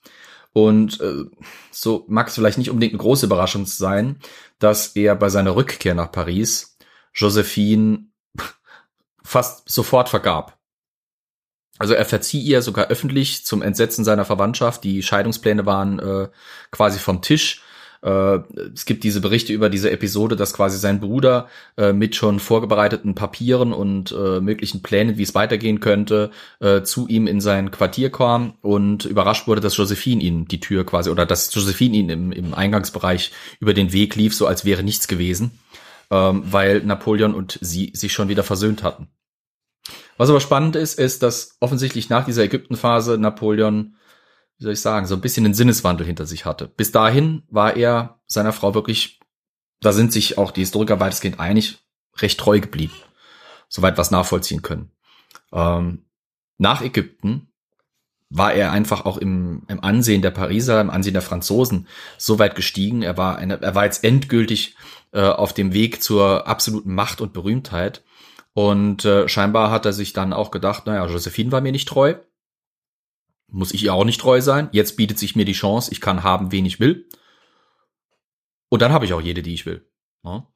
[0.52, 1.24] Und äh,
[1.70, 4.18] so mag es vielleicht nicht unbedingt eine große Überraschung sein,
[4.58, 6.76] dass er bei seiner Rückkehr nach Paris
[7.14, 8.06] Josephine
[9.22, 10.57] fast sofort vergab.
[11.78, 14.84] Also er verzieh ihr sogar öffentlich zum Entsetzen seiner Verwandtschaft.
[14.84, 16.28] Die Scheidungspläne waren äh,
[16.70, 17.62] quasi vom Tisch.
[18.02, 18.38] Äh,
[18.72, 23.14] es gibt diese Berichte über diese Episode, dass quasi sein Bruder äh, mit schon vorbereiteten
[23.14, 28.10] Papieren und äh, möglichen Plänen, wie es weitergehen könnte, äh, zu ihm in sein Quartier
[28.10, 32.32] kam und überrascht wurde, dass Josephine ihn die Tür quasi oder dass Josephine ihn im,
[32.32, 35.58] im Eingangsbereich über den Weg lief, so als wäre nichts gewesen,
[36.10, 39.08] ähm, weil Napoleon und sie sich schon wieder versöhnt hatten.
[40.16, 43.94] Was aber spannend ist, ist, dass offensichtlich nach dieser Ägyptenphase Napoleon
[44.58, 46.66] wie soll ich sagen, so ein bisschen einen Sinneswandel hinter sich hatte.
[46.66, 49.20] Bis dahin war er seiner Frau wirklich,
[49.80, 51.78] da sind sich auch die Historiker weitestgehend einig,
[52.16, 52.94] recht treu geblieben.
[53.68, 54.90] Soweit was nachvollziehen können.
[55.52, 56.06] Ähm,
[56.56, 57.52] nach Ägypten
[58.30, 61.86] war er einfach auch im, im Ansehen der Pariser, im Ansehen der Franzosen
[62.16, 63.02] so weit gestiegen.
[63.02, 64.74] Er war, eine, er war jetzt endgültig
[65.12, 68.02] äh, auf dem Weg zur absoluten Macht und Berühmtheit.
[68.58, 72.16] Und äh, scheinbar hat er sich dann auch gedacht, naja, Josephine war mir nicht treu
[73.48, 74.68] muss ich ihr auch nicht treu sein.
[74.72, 77.08] Jetzt bietet sich mir die Chance, ich kann haben, wen ich will.
[78.68, 79.88] Und dann habe ich auch jede, die ich will.
[80.24, 80.46] Ja.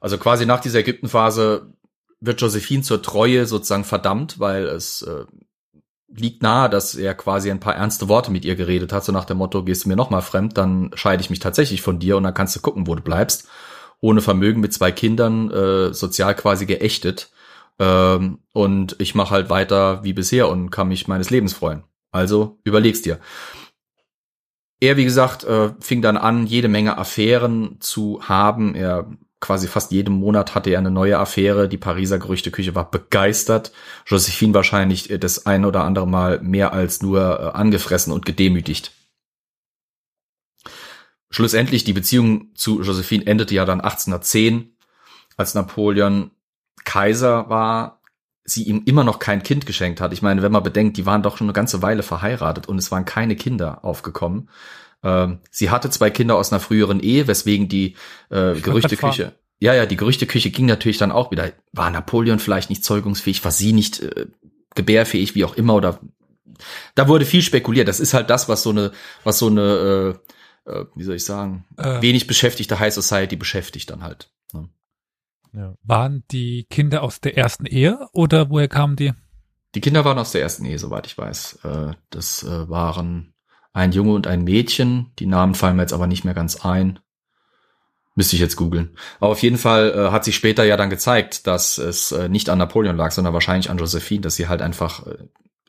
[0.00, 1.72] Also quasi nach dieser Ägyptenphase
[2.20, 5.24] wird Josephine zur Treue sozusagen verdammt, weil es äh,
[6.08, 9.24] liegt nahe, dass er quasi ein paar ernste Worte mit ihr geredet hat, so nach
[9.24, 12.22] dem Motto, gehst du mir nochmal fremd, dann scheide ich mich tatsächlich von dir und
[12.22, 13.48] dann kannst du gucken, wo du bleibst.
[14.00, 17.30] Ohne Vermögen mit zwei Kindern, äh, sozial quasi geächtet.
[17.78, 21.84] Ähm, und ich mache halt weiter wie bisher und kann mich meines Lebens freuen.
[22.10, 23.18] Also überlegst dir.
[24.80, 28.74] Er, wie gesagt, äh, fing dann an, jede Menge Affären zu haben.
[28.74, 29.10] Er
[29.40, 31.68] quasi fast jeden Monat hatte er eine neue Affäre.
[31.68, 33.72] Die Pariser Gerüchteküche war begeistert.
[34.06, 38.92] Josephine wahrscheinlich das ein oder andere Mal mehr als nur äh, angefressen und gedemütigt.
[41.30, 44.76] Schlussendlich die Beziehung zu Josephine endete ja dann 1810,
[45.36, 46.30] als Napoleon
[46.84, 48.00] Kaiser war
[48.44, 50.12] sie ihm immer noch kein Kind geschenkt hat.
[50.12, 52.90] Ich meine, wenn man bedenkt, die waren doch schon eine ganze Weile verheiratet und es
[52.90, 54.50] waren keine Kinder aufgekommen.
[55.02, 57.94] Ähm, sie hatte zwei Kinder aus einer früheren Ehe, weswegen die
[58.30, 59.34] äh, Gerüchteküche.
[59.60, 61.52] Ja, ja, die Gerüchteküche ging natürlich dann auch wieder.
[61.72, 63.44] War Napoleon vielleicht nicht zeugungsfähig?
[63.44, 64.26] War sie nicht äh,
[64.74, 65.74] gebärfähig, wie auch immer?
[65.74, 66.00] Oder
[66.94, 67.88] da wurde viel spekuliert.
[67.88, 68.92] Das ist halt das, was so eine,
[69.22, 70.16] was so eine,
[70.66, 72.02] äh, äh, wie soll ich sagen, Äh.
[72.02, 74.30] wenig beschäftigte High Society beschäftigt dann halt.
[75.54, 75.74] Ja.
[75.82, 79.12] Waren die Kinder aus der ersten Ehe oder woher kamen die?
[79.74, 81.60] Die Kinder waren aus der ersten Ehe, soweit ich weiß.
[81.64, 83.34] Äh, Das äh, waren
[83.72, 85.12] ein Junge und ein Mädchen.
[85.18, 86.98] Die Namen fallen mir jetzt aber nicht mehr ganz ein.
[88.16, 88.96] Müsste ich jetzt googeln.
[89.18, 92.48] Aber auf jeden Fall äh, hat sich später ja dann gezeigt, dass es äh, nicht
[92.48, 95.18] an Napoleon lag, sondern wahrscheinlich an Josephine, dass sie halt einfach äh,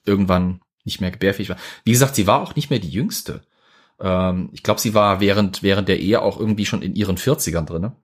[0.05, 1.57] irgendwann nicht mehr gebärfähig war.
[1.83, 3.41] Wie gesagt, sie war auch nicht mehr die Jüngste.
[3.99, 7.65] Ähm, ich glaube, sie war während, während der Ehe auch irgendwie schon in ihren 40ern
[7.65, 7.95] drinne.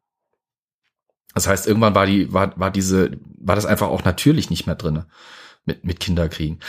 [1.33, 4.75] Das heißt, irgendwann war die, war, war diese, war das einfach auch natürlich nicht mehr
[4.75, 5.05] drinne
[5.65, 6.59] mit, mit Kinderkriegen.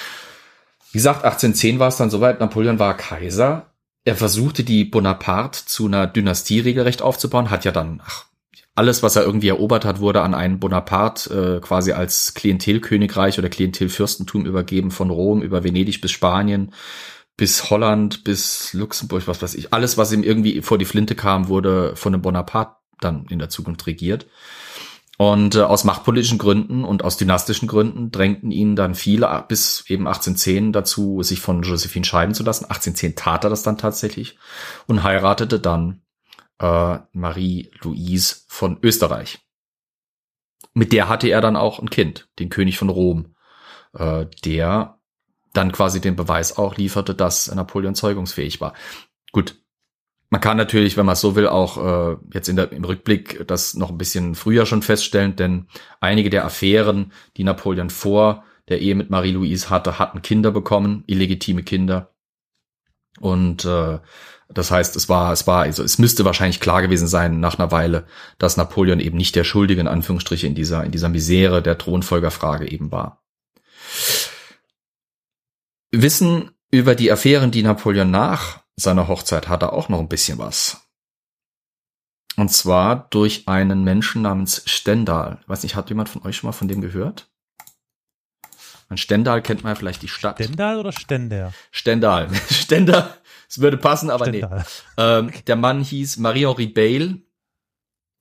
[0.93, 3.73] Wie gesagt, 1810 war es dann soweit, Napoleon war Kaiser.
[4.05, 8.27] Er versuchte die Bonaparte zu einer Dynastie regelrecht aufzubauen, hat ja dann, ach,
[8.75, 13.51] alles, was er irgendwie erobert hat, wurde an einen Bonaparte äh, quasi als Klientelkönigreich oder
[13.51, 16.73] Klientelfürstentum übergeben, von Rom über Venedig bis Spanien,
[17.37, 19.73] bis Holland, bis Luxemburg, was weiß ich.
[19.75, 23.49] Alles, was ihm irgendwie vor die Flinte kam, wurde von einem Bonaparte dann in der
[23.49, 24.27] Zukunft regiert.
[25.19, 30.07] Und äh, aus machtpolitischen Gründen und aus dynastischen Gründen drängten ihn dann viele bis eben
[30.07, 32.65] 1810 dazu, sich von Josephine scheiden zu lassen.
[32.65, 34.37] 1810 tat er das dann tatsächlich
[34.87, 36.03] und heiratete dann
[36.59, 39.41] äh, Marie-Louise von Österreich.
[40.75, 43.35] Mit der hatte er dann auch ein Kind, den König von Rom,
[43.93, 44.99] äh, der
[45.53, 48.73] dann quasi den Beweis auch lieferte, dass Napoleon zeugungsfähig war.
[49.33, 49.62] Gut,
[50.33, 53.47] man kann natürlich, wenn man es so will, auch äh, jetzt in der, im Rückblick
[53.47, 55.67] das noch ein bisschen früher schon feststellen, denn
[56.01, 61.65] einige der Affären, die Napoleon vor der Ehe mit Marie-Louise hatte, hatten Kinder bekommen, illegitime
[61.65, 62.15] Kinder.
[63.21, 63.99] Und äh,
[64.49, 67.71] das heißt, es war, es war, also es müsste wahrscheinlich klar gewesen sein nach einer
[67.71, 68.07] Weile,
[68.39, 72.71] dass Napoleon eben nicht der Schuldige in Anführungsstriche in dieser, in dieser Misere der Thronfolgerfrage
[72.71, 73.23] eben war.
[75.91, 80.89] Wissen über die Affären, die Napoleon nach seiner Hochzeit hatte, auch noch ein bisschen was.
[82.37, 85.39] Und zwar durch einen Menschen namens Stendal.
[85.43, 87.31] Ich weiß nicht, hat jemand von euch schon mal von dem gehört?
[88.89, 90.37] Ein Stendal kennt man ja vielleicht die Stadt.
[90.37, 91.53] Stendal oder Stender?
[91.71, 92.29] Stendal.
[92.51, 93.17] Stender
[93.53, 94.65] es würde passen, aber Stendal.
[94.97, 95.03] nee.
[95.03, 97.19] Ähm, der Mann hieß Marie-Henri Bale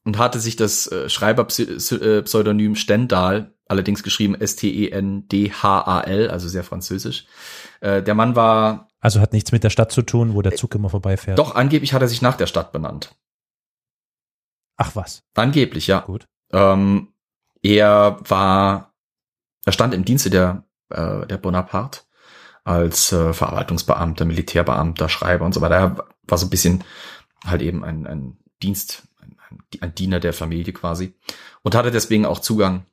[0.03, 7.27] und hatte sich das äh, Schreiberpseudonym Stendal, allerdings geschrieben S-T-E-N-D-H-A-L, also sehr französisch.
[7.79, 8.90] Äh, der Mann war.
[9.01, 11.39] Also hat nichts mit der Stadt zu tun, wo der Zug immer vorbeifährt.
[11.39, 13.15] Doch, angeblich hat er sich nach der Stadt benannt.
[14.77, 15.23] Ach was.
[15.33, 15.99] Angeblich, ja.
[15.99, 16.27] Gut.
[16.51, 17.09] Ähm,
[17.63, 18.93] er war,
[19.65, 22.01] er stand im Dienste der, äh, der Bonaparte
[22.63, 25.75] als äh, Verwaltungsbeamter, Militärbeamter, Schreiber und so weiter.
[25.75, 26.83] Er war so ein bisschen
[27.43, 29.35] halt eben ein, ein Dienst, ein,
[29.81, 31.15] ein Diener der Familie quasi
[31.63, 32.85] und hatte deswegen auch Zugang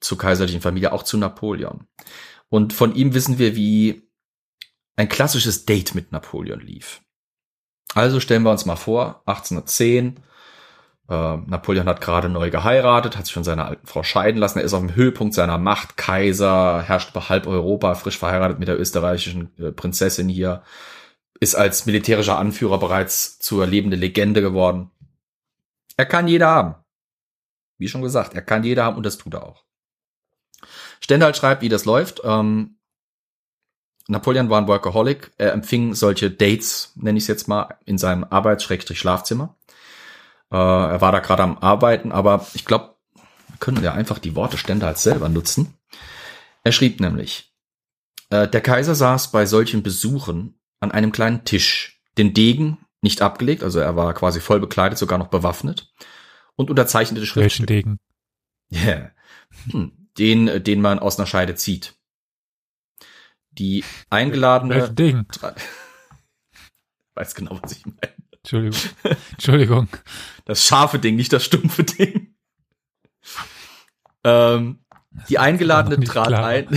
[0.00, 1.86] zur kaiserlichen Familie, auch zu Napoleon.
[2.48, 4.05] Und von ihm wissen wir, wie
[4.96, 7.02] ein klassisches Date mit Napoleon lief.
[7.94, 10.20] Also stellen wir uns mal vor, 1810,
[11.08, 14.58] äh, Napoleon hat gerade neu geheiratet, hat sich von seiner alten Frau scheiden lassen.
[14.58, 18.68] Er ist auf dem Höhepunkt seiner Macht, Kaiser, herrscht über halb Europa, frisch verheiratet mit
[18.68, 20.62] der österreichischen äh, Prinzessin hier,
[21.38, 24.90] ist als militärischer Anführer bereits zur lebenden Legende geworden.
[25.96, 26.74] Er kann jeder haben.
[27.78, 29.64] Wie schon gesagt, er kann jeder haben und das tut er auch.
[31.00, 32.22] Stendhal schreibt, wie das läuft.
[32.24, 32.75] Ähm,
[34.08, 35.32] Napoleon war ein Workaholic.
[35.36, 39.56] Er empfing solche Dates, nenne ich es jetzt mal, in seinem Arbeits-Schlafzimmer.
[40.50, 44.36] Äh, er war da gerade am Arbeiten, aber ich glaube, wir können ja einfach die
[44.36, 45.74] Worte Stendhals selber nutzen.
[46.62, 47.52] Er schrieb nämlich,
[48.30, 53.62] äh, der Kaiser saß bei solchen Besuchen an einem kleinen Tisch, den Degen nicht abgelegt,
[53.62, 55.92] also er war quasi voll bekleidet, sogar noch bewaffnet
[56.54, 57.68] und unterzeichnete Schriftstücke.
[57.72, 57.98] Welchen Degen?
[58.72, 59.10] Yeah.
[59.70, 61.94] Hm, den, den man aus einer Scheide zieht.
[63.58, 64.90] Die eingeladene.
[64.90, 65.26] Degen?
[67.14, 68.14] Weiß genau, was ich meine.
[68.32, 68.80] Entschuldigung.
[69.32, 69.88] Entschuldigung.
[70.44, 72.34] Das scharfe Ding, nicht das stumpfe Ding.
[74.22, 74.78] Ähm,
[75.28, 76.44] die Eingeladene trat klar.
[76.44, 76.68] ein.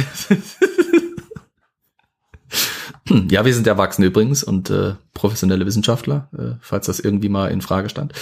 [3.29, 7.61] ja, wir sind Erwachsene übrigens und äh, professionelle Wissenschaftler, äh, falls das irgendwie mal in
[7.61, 8.13] Frage stand.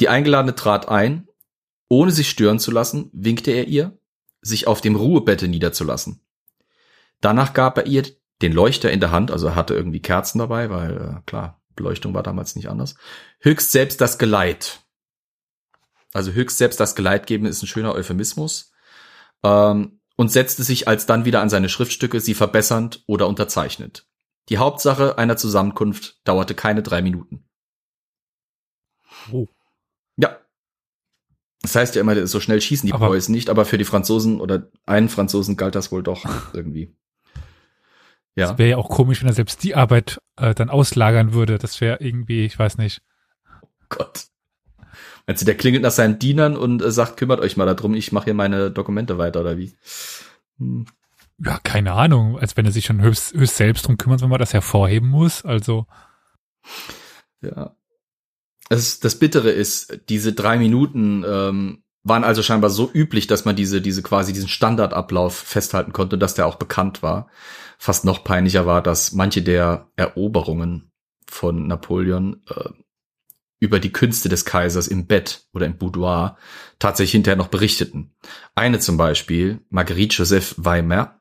[0.00, 1.26] Die Eingeladene trat ein.
[1.90, 3.98] Ohne sich stören zu lassen, winkte er ihr,
[4.42, 6.20] sich auf dem Ruhebette niederzulassen.
[7.20, 8.04] Danach gab er ihr
[8.42, 12.14] den Leuchter in der Hand, also er hatte irgendwie Kerzen dabei, weil äh, klar, Beleuchtung
[12.14, 12.94] war damals nicht anders.
[13.40, 14.80] Höchst selbst das Geleit.
[16.12, 18.72] Also höchst selbst das Geleit geben ist ein schöner Euphemismus.
[19.42, 24.08] Ähm, und setzte sich alsdann wieder an seine Schriftstücke, sie verbessernd oder unterzeichnet.
[24.48, 27.48] Die Hauptsache einer Zusammenkunft dauerte keine drei Minuten.
[29.30, 29.46] Oh.
[30.16, 30.38] Ja.
[31.62, 34.40] Das heißt ja immer, so schnell schießen die aber Preußen nicht, aber für die Franzosen
[34.40, 36.96] oder einen Franzosen galt das wohl doch irgendwie.
[38.38, 38.50] Ja.
[38.50, 41.58] Das wäre ja auch komisch, wenn er selbst die Arbeit äh, dann auslagern würde.
[41.58, 43.02] Das wäre irgendwie, ich weiß nicht.
[43.62, 44.26] Oh Gott.
[45.26, 48.12] Meinst du, der klingelt nach seinen Dienern und äh, sagt, kümmert euch mal darum, ich
[48.12, 49.76] mache hier meine Dokumente weiter oder wie?
[50.58, 50.86] Hm.
[51.44, 52.38] Ja, keine Ahnung.
[52.38, 55.44] Als wenn er sich schon höchst, höchst selbst drum kümmert, wenn man das hervorheben muss.
[55.44, 55.86] Also.
[57.40, 57.74] Ja.
[58.68, 63.56] Das, das Bittere ist, diese drei Minuten ähm, waren also scheinbar so üblich, dass man
[63.56, 67.28] diese, diese quasi diesen Standardablauf festhalten konnte, dass der auch bekannt war
[67.78, 70.90] fast noch peinlicher war, dass manche der Eroberungen
[71.26, 72.70] von Napoleon äh,
[73.60, 76.36] über die Künste des Kaisers im Bett oder im Boudoir
[76.78, 78.14] tatsächlich hinterher noch berichteten.
[78.54, 81.20] Eine zum Beispiel, Marguerite Joseph Weimar,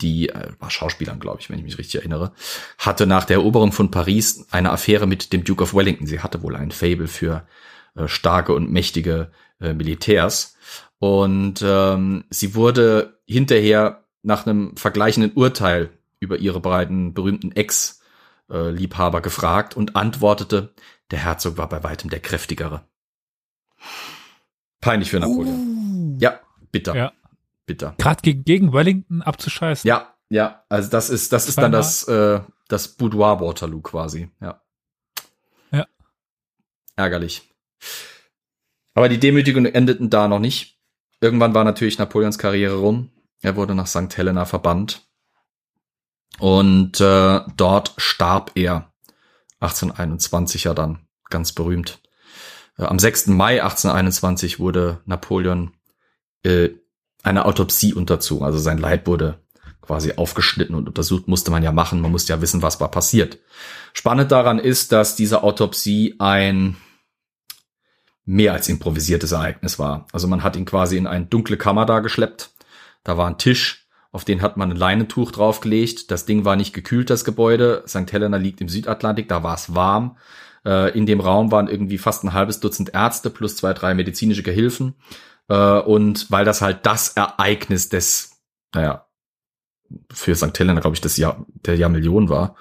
[0.00, 2.32] die äh, war Schauspielerin, glaube ich, wenn ich mich richtig erinnere,
[2.78, 6.06] hatte nach der Eroberung von Paris eine Affäre mit dem Duke of Wellington.
[6.06, 7.46] Sie hatte wohl ein Fable für
[7.96, 10.56] äh, starke und mächtige äh, Militärs.
[10.98, 15.90] Und ähm, sie wurde hinterher nach einem vergleichenden Urteil
[16.20, 20.74] über ihre beiden berühmten Ex-Liebhaber gefragt und antwortete,
[21.10, 22.84] der Herzog war bei weitem der kräftigere.
[24.80, 26.18] Peinlich für Napoleon.
[26.18, 26.40] Ja,
[26.72, 26.96] bitter.
[26.96, 27.12] Ja.
[27.66, 27.94] Bitter.
[27.98, 29.86] Gerade gegen, gegen Wellington abzuscheißen.
[29.86, 34.60] Ja, ja, also das ist, das ist dann das, äh, das Boudoir Waterloo quasi, ja.
[35.70, 35.86] Ja.
[36.96, 37.52] Ärgerlich.
[38.96, 40.78] Aber die Demütigungen endeten da noch nicht.
[41.20, 43.10] Irgendwann war natürlich Napoleons Karriere rum.
[43.42, 44.16] Er wurde nach St.
[44.16, 45.06] Helena verbannt.
[46.38, 48.90] Und äh, dort starb er
[49.60, 52.00] 1821 ja dann, ganz berühmt.
[52.78, 53.26] Äh, am 6.
[53.26, 55.74] Mai 1821 wurde Napoleon
[56.42, 56.70] äh,
[57.22, 58.46] einer Autopsie unterzogen.
[58.46, 59.42] Also sein Leib wurde
[59.82, 62.00] quasi aufgeschnitten und untersucht, musste man ja machen.
[62.00, 63.40] Man musste ja wissen, was war passiert.
[63.92, 66.78] Spannend daran ist, dass diese Autopsie ein
[68.26, 70.06] mehr als improvisiertes Ereignis war.
[70.12, 72.50] Also man hat ihn quasi in eine dunkle Kammer da geschleppt.
[73.04, 76.10] Da war ein Tisch, auf den hat man ein Leinentuch draufgelegt.
[76.10, 77.84] Das Ding war nicht gekühlt, das Gebäude.
[77.86, 78.12] St.
[78.12, 80.18] Helena liegt im Südatlantik, da war es warm.
[80.64, 84.42] Äh, in dem Raum waren irgendwie fast ein halbes Dutzend Ärzte plus zwei, drei medizinische
[84.42, 84.94] Gehilfen.
[85.48, 88.42] Äh, und weil das halt das Ereignis des,
[88.74, 89.06] naja,
[90.10, 90.58] für St.
[90.58, 92.56] Helena, glaube ich, das Jahr der Jahrmillion war,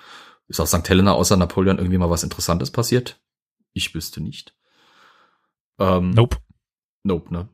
[0.48, 0.88] ist auf St.
[0.88, 3.20] Helena außer Napoleon irgendwie mal was Interessantes passiert?
[3.74, 4.56] Ich wüsste nicht.
[5.80, 6.38] Ähm, Nope.
[7.04, 7.50] Nope, ne?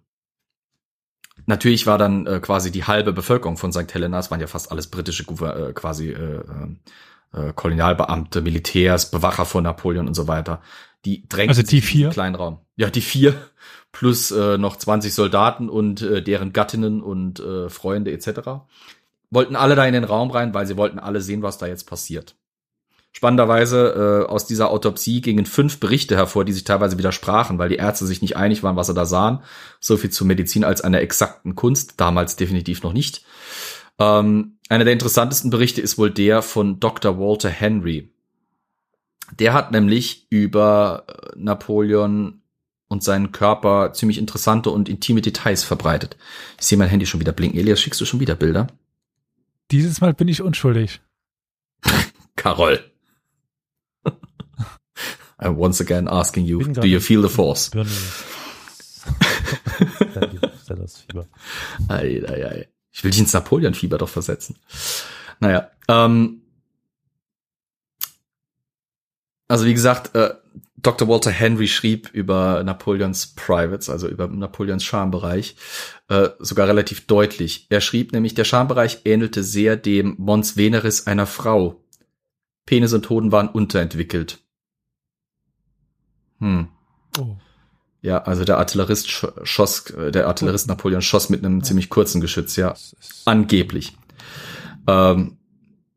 [1.46, 3.94] Natürlich war dann äh, quasi die halbe Bevölkerung von St.
[3.94, 6.44] Helena, es waren ja fast alles britische äh, quasi äh,
[7.34, 10.62] äh, Kolonialbeamte, Militärs, Bewacher von Napoleon und so weiter.
[11.06, 12.10] Die drängten Also die in vier?
[12.10, 12.60] kleinen Raum.
[12.76, 13.34] Ja, die vier
[13.92, 18.64] plus äh, noch 20 Soldaten und äh, deren Gattinnen und äh, Freunde etc.
[19.32, 21.86] Wollten alle da in den Raum rein, weil sie wollten alle sehen, was da jetzt
[21.88, 22.36] passiert.
[23.14, 27.76] Spannenderweise äh, aus dieser Autopsie gingen fünf Berichte hervor, die sich teilweise widersprachen, weil die
[27.76, 29.40] Ärzte sich nicht einig waren, was sie da sahen.
[29.80, 33.26] So viel zu Medizin als einer exakten Kunst, damals definitiv noch nicht.
[34.00, 37.20] Ähm, einer der interessantesten Berichte ist wohl der von Dr.
[37.20, 38.14] Walter Henry.
[39.38, 42.42] Der hat nämlich über äh, Napoleon
[42.88, 46.18] und seinen Körper ziemlich interessante und intime Details verbreitet.
[46.60, 47.60] Ich sehe mein Handy schon wieder blinken.
[47.60, 48.68] Elias, schickst du schon wieder Bilder?
[49.72, 51.02] Dieses Mal bin ich unschuldig.
[52.36, 52.91] Carol.
[55.42, 57.72] I'm once again asking you, do you feel the force?
[61.90, 62.68] Ei, ei, ei.
[62.92, 64.58] Ich will dich ins Napoleon-Fieber doch versetzen.
[65.40, 66.42] Naja, ähm,
[69.48, 70.36] also wie gesagt, äh,
[70.78, 71.08] Dr.
[71.08, 75.56] Walter Henry schrieb über Napoleons Privates, also über Napoleons Schambereich,
[76.10, 77.68] äh, sogar relativ deutlich.
[77.70, 81.84] Er schrieb nämlich, der Schambereich ähnelte sehr dem Mons Veneris einer Frau.
[82.66, 84.40] Penis und Hoden waren unterentwickelt.
[86.42, 86.68] Hm.
[87.18, 87.36] Oh.
[88.02, 92.20] Ja, also der Artillerist sch- schoss, äh, der Artillerist Napoleon schoss mit einem ziemlich kurzen
[92.20, 92.74] Geschütz, ja.
[93.26, 93.96] Angeblich.
[94.88, 95.38] Ähm,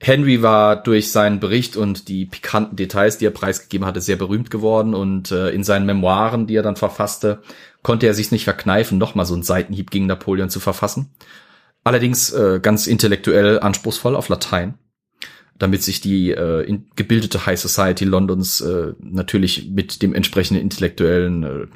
[0.01, 4.51] Henry war durch seinen Bericht und die pikanten Details, die er preisgegeben hatte, sehr berühmt
[4.51, 7.43] geworden und äh, in seinen Memoiren, die er dann verfasste,
[7.83, 11.15] konnte er sich nicht verkneifen, nochmal so einen Seitenhieb gegen Napoleon zu verfassen.
[11.85, 14.75] Allerdings äh, ganz intellektuell anspruchsvoll auf Latein,
[15.59, 21.67] damit sich die äh, gebildete High Society Londons äh, natürlich mit dem entsprechenden intellektuellen, äh,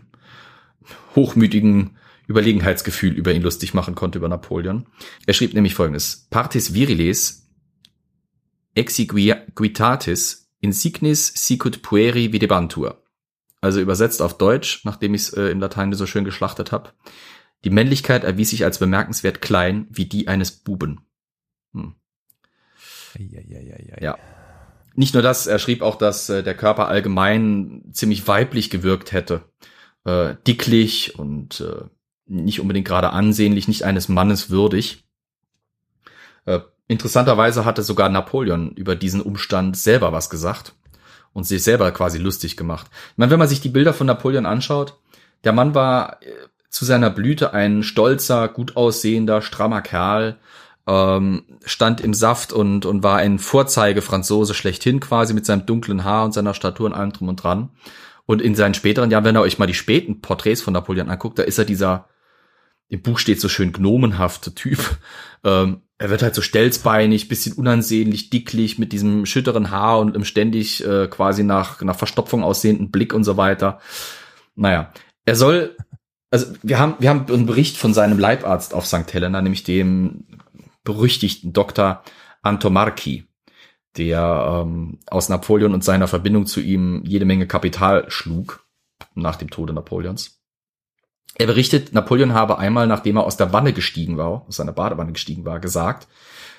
[1.14, 4.86] hochmütigen Überlegenheitsgefühl über ihn lustig machen konnte, über Napoleon.
[5.26, 6.26] Er schrieb nämlich folgendes.
[6.30, 7.48] Partis viriles
[8.74, 13.02] exiguitatis insignis sicut pueri videbantur.
[13.60, 16.92] Also übersetzt auf Deutsch, nachdem ich es äh, im Latein so schön geschlachtet habe.
[17.64, 21.00] Die Männlichkeit erwies sich als bemerkenswert klein wie die eines Buben.
[21.72, 21.94] Hm.
[24.00, 24.18] Ja.
[24.94, 29.42] Nicht nur das, er schrieb auch, dass äh, der Körper allgemein ziemlich weiblich gewirkt hätte.
[30.04, 31.84] Äh, dicklich und äh,
[32.26, 35.04] nicht unbedingt gerade ansehnlich, nicht eines Mannes würdig.
[36.44, 40.74] Äh, interessanterweise hatte sogar Napoleon über diesen Umstand selber was gesagt
[41.32, 42.88] und sich selber quasi lustig gemacht.
[43.12, 44.98] Ich meine, wenn man sich die Bilder von Napoleon anschaut,
[45.44, 46.26] der Mann war äh,
[46.70, 50.38] zu seiner Blüte ein stolzer, gut aussehender, strammer Kerl,
[50.88, 56.24] ähm, stand im Saft und, und war ein Vorzeige-Franzose schlechthin quasi mit seinem dunklen Haar
[56.24, 57.68] und seiner Statur und allem drum und dran.
[58.24, 61.38] Und in seinen späteren Jahren, wenn ihr euch mal die späten Porträts von Napoleon anguckt,
[61.38, 62.08] da ist er dieser,
[62.88, 64.78] im Buch steht so schön gnomenhafte Typ.
[65.44, 70.24] Ähm, er wird halt so stelzbeinig, bisschen unansehnlich, dicklich, mit diesem schütteren Haar und einem
[70.24, 73.78] ständig äh, quasi nach, nach Verstopfung aussehenden Blick und so weiter.
[74.56, 74.92] Naja,
[75.26, 75.76] er soll,
[76.32, 79.14] also wir haben, wir haben einen Bericht von seinem Leibarzt auf St.
[79.14, 80.24] Helena, nämlich dem
[80.88, 82.02] berüchtigten Dr.
[82.40, 83.26] Antomarchi,
[83.98, 88.66] der ähm, aus Napoleon und seiner Verbindung zu ihm jede Menge Kapital schlug
[89.14, 90.40] nach dem Tode Napoleons.
[91.34, 95.12] Er berichtet, Napoleon habe einmal, nachdem er aus der Wanne gestiegen war, aus seiner Badewanne
[95.12, 96.08] gestiegen war, gesagt,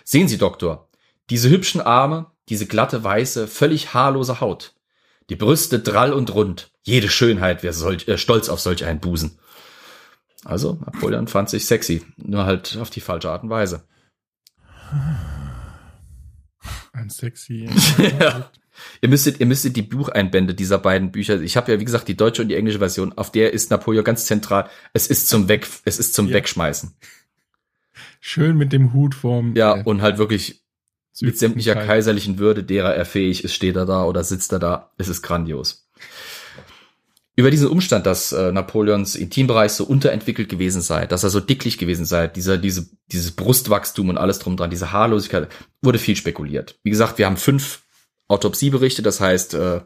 [0.04, 0.90] sehen Sie, Doktor,
[1.32, 4.76] diese hübschen Arme, diese glatte, weiße, völlig haarlose Haut,
[5.32, 9.40] die Brüste drall und rund, jede Schönheit wäre solch, äh, stolz auf solch einen Busen.
[10.46, 13.88] Also, Napoleon fand sich sexy, nur halt auf die falsche Art und Weise.
[16.94, 17.70] Ein sexy.
[18.20, 18.50] ja.
[19.02, 22.16] Ihr müsstet, ihr müsstet die Bucheinbände dieser beiden Bücher, ich habe ja wie gesagt die
[22.16, 24.70] deutsche und die englische Version, auf der ist Napoleon ganz zentral.
[24.94, 26.36] Es ist zum Weg, es ist zum Ja.
[26.36, 26.94] Wegschmeißen.
[28.22, 29.56] Schön mit dem Hut vorm.
[29.56, 30.64] Ja, äh, und halt wirklich
[31.22, 31.88] mit sämtlicher Teil.
[31.88, 34.92] kaiserlichen Würde, derer er fähig ist, steht er da oder sitzt er da.
[34.98, 35.90] Es ist grandios.
[37.40, 41.78] Über diesen Umstand, dass äh, Napoleons Intimbereich so unterentwickelt gewesen sei, dass er so dicklich
[41.78, 45.48] gewesen sei, dieser, diese, dieses Brustwachstum und alles drum dran, diese Haarlosigkeit,
[45.82, 46.78] wurde viel spekuliert.
[46.84, 47.84] Wie gesagt, wir haben fünf
[48.28, 49.80] Autopsieberichte, das heißt, äh,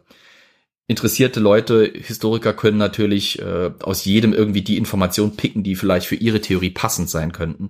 [0.88, 6.16] interessierte Leute, Historiker können natürlich äh, aus jedem irgendwie die Information picken, die vielleicht für
[6.16, 7.70] ihre Theorie passend sein könnten.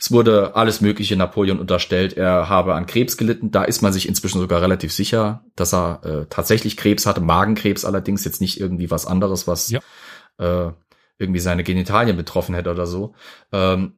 [0.00, 3.50] Es wurde alles Mögliche Napoleon unterstellt, er habe an Krebs gelitten.
[3.50, 7.84] Da ist man sich inzwischen sogar relativ sicher, dass er äh, tatsächlich Krebs hatte, Magenkrebs
[7.84, 9.80] allerdings, jetzt nicht irgendwie was anderes, was Ja.
[10.38, 10.72] äh,
[11.18, 13.14] irgendwie seine Genitalien betroffen hätte oder so.
[13.52, 13.94] Ähm,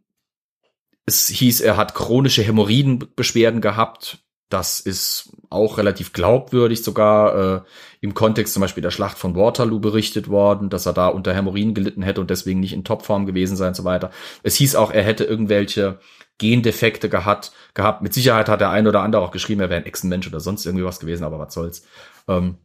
[1.04, 4.18] es hieß, er hat chronische Hämorrhoidenbeschwerden gehabt.
[4.48, 7.60] Das ist auch relativ glaubwürdig, sogar äh,
[8.00, 11.74] im Kontext zum Beispiel der Schlacht von Waterloo berichtet worden, dass er da unter Hämorrhoiden
[11.74, 14.10] gelitten hätte und deswegen nicht in Topform gewesen sei und so weiter.
[14.42, 15.98] Es hieß auch, er hätte irgendwelche
[16.38, 18.00] Gendefekte gehabt, gehabt.
[18.02, 20.64] Mit Sicherheit hat der ein oder andere auch geschrieben, er wäre ein Echsenmensch oder sonst
[20.64, 21.84] irgendwie was gewesen, aber was soll's.
[22.26, 22.56] Ähm,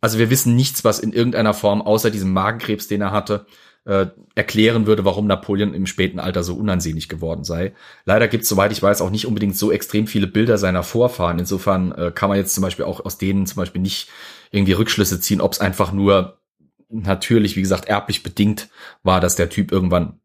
[0.00, 3.46] also wir wissen nichts, was in irgendeiner Form außer diesem Magenkrebs, den er hatte,
[3.86, 7.72] äh, erklären würde, warum Napoleon im späten Alter so unansehnlich geworden sei.
[8.04, 11.38] Leider gibt es, soweit ich weiß, auch nicht unbedingt so extrem viele Bilder seiner Vorfahren.
[11.38, 14.08] Insofern äh, kann man jetzt zum Beispiel auch aus denen zum Beispiel nicht
[14.50, 16.40] irgendwie Rückschlüsse ziehen, ob es einfach nur
[16.88, 18.68] natürlich, wie gesagt, erblich bedingt
[19.02, 20.20] war, dass der Typ irgendwann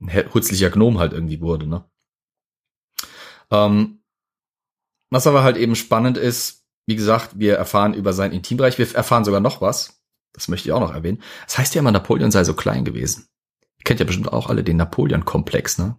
[0.00, 1.66] ein he- hutzlicher Gnom halt irgendwie wurde.
[1.66, 1.84] Ne?
[3.50, 4.00] Ähm,
[5.10, 9.24] was aber halt eben spannend ist, wie gesagt, wir erfahren über seinen Intimbereich, wir erfahren
[9.24, 10.00] sogar noch was.
[10.32, 11.22] Das möchte ich auch noch erwähnen.
[11.46, 13.28] Das heißt ja immer, Napoleon sei so klein gewesen.
[13.78, 15.96] Ihr kennt ja bestimmt auch alle den Napoleon-Komplex, ne?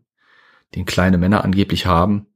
[0.76, 2.28] Den kleine Männer angeblich haben,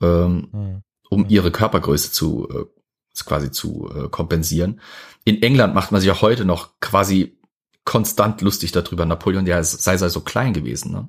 [0.00, 0.82] ähm, Hm.
[1.10, 2.77] um ihre Körpergröße zu äh,
[3.24, 4.80] quasi zu äh, kompensieren.
[5.24, 7.38] In England macht man sich auch heute noch quasi
[7.84, 10.92] konstant lustig darüber, Napoleon, der sei, sei so klein gewesen.
[10.92, 11.08] Ne?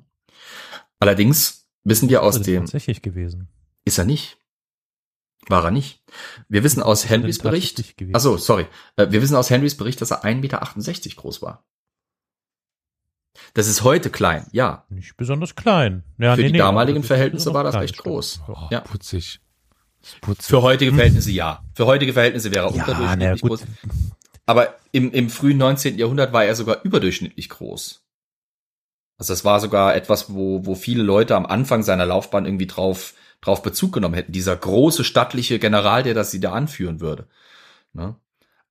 [0.98, 3.48] Allerdings wissen wir aus dem, tatsächlich gewesen.
[3.84, 4.38] ist er nicht.
[5.48, 6.02] War er nicht.
[6.48, 7.82] Wir wissen aus Henrys Bericht,
[8.12, 11.64] also sorry, Äh, wir wissen aus Henrys Bericht, dass er 1,68 Meter groß war.
[13.54, 14.84] Das ist heute klein, ja.
[14.90, 16.04] Nicht besonders klein.
[16.18, 18.40] Ja, Für nee, die nee, damaligen Verhältnisse war das recht groß.
[18.48, 18.80] Oh, Ja.
[18.80, 19.40] putzig.
[20.40, 21.62] Für heutige Verhältnisse ja.
[21.74, 23.64] Für heutige Verhältnisse wäre er Ja, unterdurchschnittlich groß.
[24.46, 25.98] Aber im, im frühen 19.
[25.98, 28.02] Jahrhundert war er sogar überdurchschnittlich groß.
[29.18, 33.14] Also das war sogar etwas, wo, wo viele Leute am Anfang seiner Laufbahn irgendwie drauf,
[33.42, 34.32] drauf Bezug genommen hätten.
[34.32, 37.28] Dieser große stattliche General, der das sie da anführen würde.
[37.92, 38.16] Ne?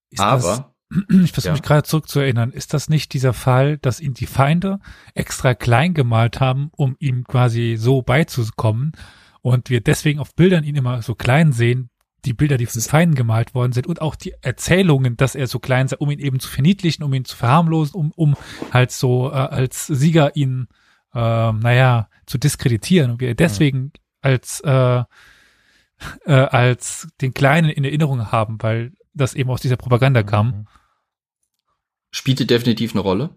[0.09, 0.73] Ist das- Aber,
[1.23, 1.53] ich versuche Ja.
[1.53, 4.79] mich gerade zurückzuerinnern, ist das nicht dieser Fall, dass ihn die Feinde
[5.13, 8.93] extra klein gemalt haben, um ihm quasi so beizukommen
[9.41, 11.89] und wir deswegen auf Bildern ihn immer so klein sehen,
[12.25, 15.59] die Bilder, die von Feinden gemalt worden sind und auch die Erzählungen, dass er so
[15.59, 18.35] klein sei, um ihn eben zu verniedlichen, um ihn zu verharmlosen, um, um
[18.71, 20.67] halt so äh, als Sieger ihn,
[21.13, 25.03] äh, naja, zu diskreditieren und wir deswegen als äh,
[26.25, 30.47] äh, als den Kleinen in Erinnerung haben, weil das eben aus dieser Propaganda kam.
[30.47, 30.67] Mhm.
[32.11, 33.29] spielte definitiv eine Rolle.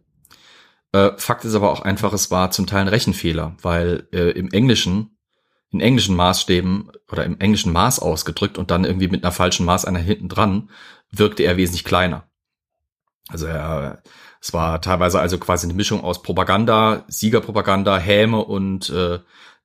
[0.92, 4.50] Äh, Fakt ist aber auch einfach, es war zum Teil ein Rechenfehler, weil äh, im
[4.50, 5.11] Englischen,
[5.72, 9.84] in englischen Maßstäben oder im englischen Maß ausgedrückt und dann irgendwie mit einer falschen Maß
[9.84, 10.70] einer hinten dran,
[11.10, 12.28] wirkte er wesentlich kleiner.
[13.28, 14.02] Also er,
[14.40, 19.20] es war teilweise also quasi eine Mischung aus Propaganda, Siegerpropaganda, Häme und äh,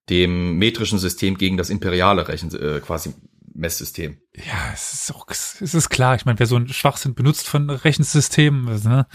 [0.10, 3.14] dem metrischen System gegen das imperiale Rechen, äh, quasi
[3.53, 4.22] Messsystem.
[4.36, 6.16] Ja, es ist auch, es ist klar.
[6.16, 9.08] Ich meine, wer so einen Schwachsinn benutzt von Rechensystemen, also, ne?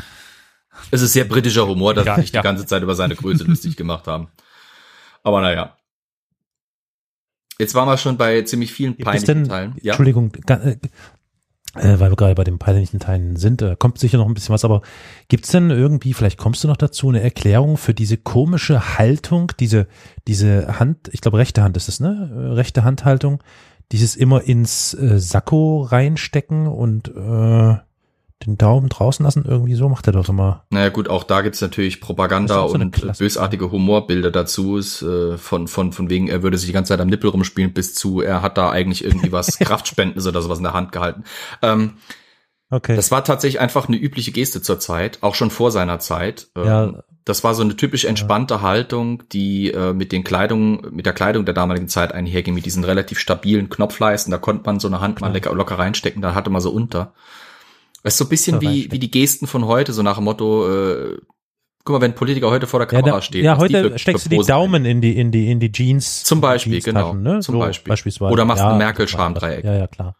[0.90, 2.40] Es ist sehr britischer Humor, dass Ja, sie sich ja.
[2.40, 4.28] die ganze Zeit über seine Größe lustig gemacht haben.
[5.22, 5.76] Aber naja.
[7.58, 9.74] Jetzt waren wir schon bei ziemlich vielen peinlichen denn, Teilen.
[9.80, 10.76] Ja, Entschuldigung, äh,
[11.74, 14.52] äh, weil wir gerade bei den peinlichen Teilen sind, äh, kommt sicher noch ein bisschen
[14.52, 14.82] was, aber
[15.28, 19.86] gibt's denn irgendwie, vielleicht kommst du noch dazu, eine Erklärung für diese komische Haltung, diese,
[20.28, 22.30] diese Hand, ich glaube rechte Hand ist es, ne?
[22.34, 23.42] Äh, Rechte Handhaltung,
[23.90, 27.76] dieses immer ins äh, Sakko reinstecken und äh,
[28.46, 30.64] den Daumen draußen lassen, irgendwie so macht er doch immer.
[30.70, 34.76] naja gut, auch da gibt's natürlich Propaganda so und bösartige Humorbilder dazu.
[34.76, 37.72] Ist, äh, von, von, von wegen, er würde sich die ganze Zeit am Nippel rumspielen,
[37.72, 41.24] bis zu, er hat da eigentlich irgendwie was Kraftspendendes oder sowas in der Hand gehalten.
[41.62, 41.94] Ähm,
[42.74, 42.96] Okay.
[42.96, 46.48] das war tatsächlich einfach eine übliche Geste zur Zeit, auch schon vor seiner Zeit.
[46.56, 51.04] Ähm, ja, Das war so eine typisch entspannte Haltung, die äh, mit den Kleidung, mit
[51.04, 54.30] der Kleidung der damaligen Zeit einherging, mit diesen relativ stabilen Knopfleisten.
[54.30, 57.12] Da konnte man so eine Hand mal lecker, locker reinstecken, da hatte man so unter.
[58.02, 60.68] Das ist so ein bisschen wie, wie die Gesten von heute, so nach dem Motto,
[60.68, 61.18] äh,
[61.84, 63.44] guck mal, wenn ein Politiker heute vor der Ja, Kamera da, steht.
[63.44, 66.24] ja heute steckst du die Daumen in die, in die, in die Jeans.
[66.24, 67.34] Zum Beispiel, Jeanstaschen, genau.
[67.34, 67.40] Ne?
[67.40, 67.90] Zum so, Beispiel.
[67.90, 68.32] Beispielsweise.
[68.32, 69.64] Oder machst ein Ja, Merkel-Schamdreieck.
[69.64, 70.16] Ja, ja, klar.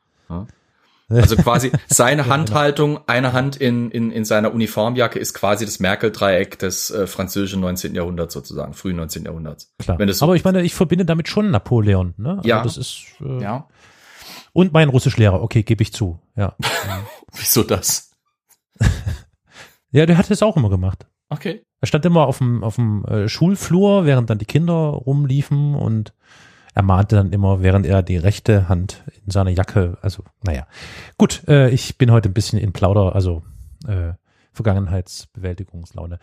[1.08, 6.58] Also quasi seine Handhaltung, eine Hand in, in, in seiner Uniformjacke ist quasi das Merkel-Dreieck
[6.58, 7.94] des äh, französischen 19.
[7.94, 9.24] Jahrhunderts sozusagen, frühen 19.
[9.26, 9.74] Jahrhunderts.
[9.78, 9.98] Klar.
[10.14, 12.14] So Aber ich meine, ich verbinde damit schon Napoleon.
[12.16, 12.36] Ne?
[12.38, 12.62] Also Ja.
[12.62, 13.68] Das ist, äh, Ja.
[14.54, 16.18] Und mein Russischlehrer, okay, gebe ich zu.
[16.36, 16.56] Ja.
[17.36, 18.10] Wieso das?
[19.90, 21.06] ja, der hat es auch immer gemacht.
[21.28, 21.64] Okay.
[21.80, 26.12] Er stand immer auf dem, auf dem äh, Schulflur, während dann die Kinder rumliefen und
[26.74, 30.66] er mahnte dann immer, während er die rechte Hand in seiner Jacke, also naja.
[31.18, 33.42] Gut, äh, ich bin heute ein bisschen in Plauder, also
[33.86, 34.12] äh,
[34.52, 36.18] Vergangenheitsbewältigungslaune.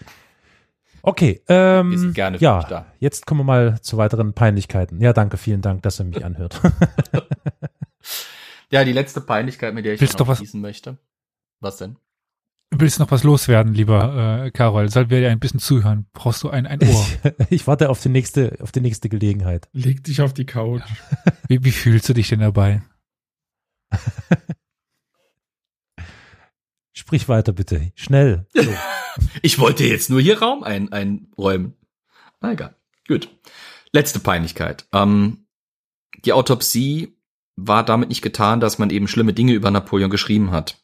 [1.01, 2.85] Okay, ähm, Wir sind gerne ja, da.
[2.99, 5.01] jetzt kommen wir mal zu weiteren Peinlichkeiten.
[5.01, 6.59] Ja, danke, vielen Dank, dass er mich anhört.
[8.71, 10.97] Ja, die letzte Peinlichkeit, mit der ich Willst noch was- schließen möchte.
[11.59, 11.97] Was denn?
[12.71, 14.89] Willst du noch was loswerden, lieber äh, Carol?
[14.89, 16.05] Sollen wir dir ein bisschen zuhören?
[16.13, 17.07] Brauchst du ein, ein Ohr?
[17.49, 19.67] ich warte auf die nächste, auf die nächste Gelegenheit.
[19.73, 20.83] Leg dich auf die Couch.
[21.47, 22.83] Wie, wie fühlst du dich denn dabei?
[26.93, 28.45] Sprich weiter bitte, schnell.
[28.53, 28.71] So.
[29.41, 31.73] Ich wollte jetzt nur hier Raum ein, einräumen.
[32.39, 32.75] Na egal.
[33.07, 33.29] Gut.
[33.91, 34.87] Letzte Peinlichkeit.
[34.93, 35.47] Ähm,
[36.23, 37.17] die Autopsie
[37.67, 40.77] war damit nicht getan, dass man eben schlimme Dinge über Napoleon geschrieben hat.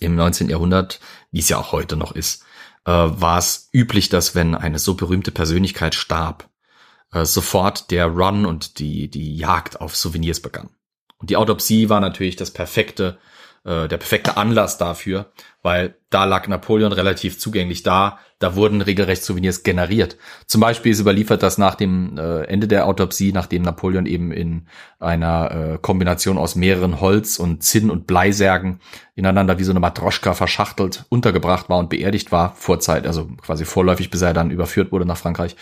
[0.00, 0.48] Im 19.
[0.48, 1.00] Jahrhundert,
[1.30, 2.44] wie es ja auch heute noch ist,
[2.84, 6.48] äh, war es üblich, dass wenn eine so berühmte Persönlichkeit starb,
[7.12, 10.70] äh, sofort der Run und die, die Jagd auf Souvenirs begann.
[11.18, 13.18] Und die Autopsie war natürlich das perfekte,
[13.64, 15.32] äh, der perfekte Anlass dafür,
[15.62, 20.16] weil da lag Napoleon relativ zugänglich da, da wurden regelrecht Souvenirs generiert.
[20.46, 24.66] Zum Beispiel ist überliefert, dass nach dem äh, Ende der Autopsie, nachdem Napoleon eben in
[25.00, 28.80] einer äh, Kombination aus mehreren Holz- und Zinn- und Bleisärgen
[29.16, 34.10] ineinander wie so eine Matroschka verschachtelt untergebracht war und beerdigt war, vorzeit, also quasi vorläufig,
[34.10, 35.56] bis er dann überführt wurde nach Frankreich,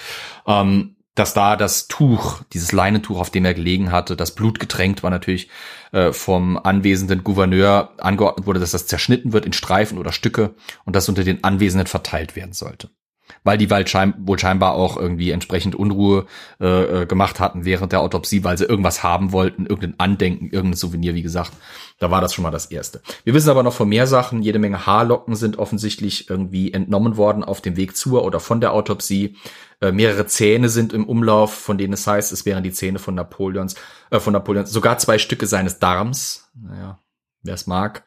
[0.46, 5.02] ähm, dass da das Tuch, dieses Leinentuch, auf dem er gelegen hatte, das Blut getränkt
[5.02, 5.48] war natürlich
[5.92, 10.54] äh, vom anwesenden Gouverneur angeordnet wurde, dass das zerschnitten wird in Streifen oder Stücke
[10.84, 12.90] und das unter den Anwesenden verteilt werden sollte.
[13.46, 16.26] Weil die Wald wohl scheinbar auch irgendwie entsprechend Unruhe
[16.60, 20.76] äh, äh, gemacht hatten während der Autopsie, weil sie irgendwas haben wollten, irgendein Andenken, irgendein
[20.76, 21.52] Souvenir, wie gesagt.
[21.98, 23.00] Da war das schon mal das Erste.
[23.24, 24.42] Wir wissen aber noch von mehr Sachen.
[24.42, 28.72] Jede Menge Haarlocken sind offensichtlich irgendwie entnommen worden auf dem Weg zur oder von der
[28.72, 29.36] Autopsie.
[29.80, 33.14] Äh, mehrere Zähne sind im Umlauf, von denen es heißt, es wären die Zähne von
[33.14, 33.76] Napoleons,
[34.10, 36.50] äh, von Napoleons, sogar zwei Stücke seines Darms.
[36.54, 36.98] Naja,
[37.42, 38.04] wer es mag.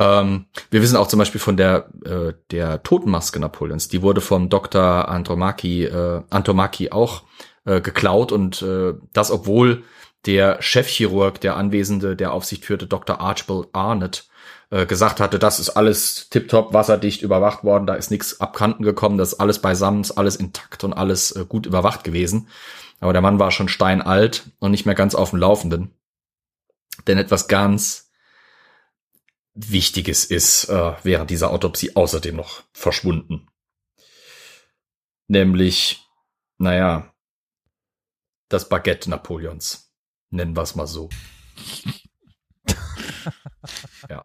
[0.00, 3.88] Ähm, wir wissen auch zum Beispiel von der, äh, der Totenmaske Napoleons.
[3.88, 5.08] Die wurde vom Dr.
[5.08, 7.24] Antomaki, äh, Antomaki auch
[7.66, 9.84] äh, geklaut und äh, das, obwohl
[10.24, 13.20] der Chefchirurg, der Anwesende, der Aufsicht führte, Dr.
[13.20, 14.26] Archibald Arnott,
[14.70, 19.18] äh, gesagt hatte, das ist alles tiptop, wasserdicht überwacht worden, da ist nichts abkanten gekommen,
[19.18, 22.48] das ist alles beisammen, ist alles intakt und alles äh, gut überwacht gewesen.
[23.00, 25.94] Aber der Mann war schon steinalt und nicht mehr ganz auf dem Laufenden.
[27.06, 28.09] Denn etwas ganz
[29.54, 33.48] Wichtiges ist äh, während dieser Autopsie außerdem noch verschwunden.
[35.28, 36.06] Nämlich,
[36.58, 37.14] naja,
[38.48, 39.92] das Baguette Napoleons.
[40.30, 41.08] Nennen wir es mal so.
[44.08, 44.22] ja.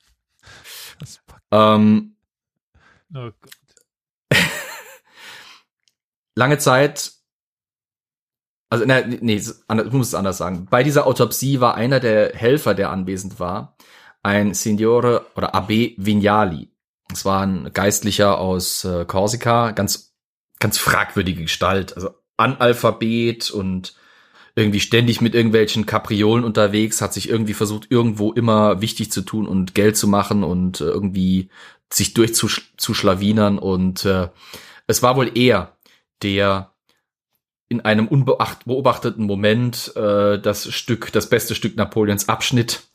[1.52, 2.16] Ähm,
[3.14, 3.54] Oh Gott.
[6.36, 7.14] lange Zeit,
[8.70, 10.66] also ne, nee, ich muss es anders sagen.
[10.66, 13.78] Bei dieser Autopsie war einer der Helfer, der anwesend war,
[14.26, 16.70] ein Signore oder Abbé Vignali.
[17.10, 20.16] Das war ein Geistlicher aus äh, Korsika, ganz,
[20.60, 23.96] ganz fragwürdige Gestalt, also Analphabet und
[24.56, 29.48] irgendwie ständig mit irgendwelchen Kapriolen unterwegs, hat sich irgendwie versucht, irgendwo immer wichtig zu tun
[29.48, 31.50] und Geld zu machen und äh, irgendwie
[31.94, 34.30] sich durchzuschlawinern und äh,
[34.88, 35.78] es war wohl er,
[36.24, 36.72] der
[37.68, 42.88] in einem unbeobachteten Moment äh, das Stück, das beste Stück Napoleons abschnitt,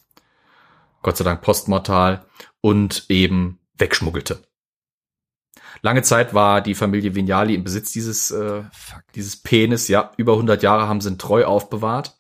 [1.03, 2.25] Gott sei Dank postmortal,
[2.61, 4.43] und eben wegschmuggelte.
[5.83, 8.63] Lange Zeit war die Familie Vignali im Besitz dieses, äh,
[9.15, 12.19] dieses Penis, ja, über 100 Jahre haben sie ihn treu aufbewahrt.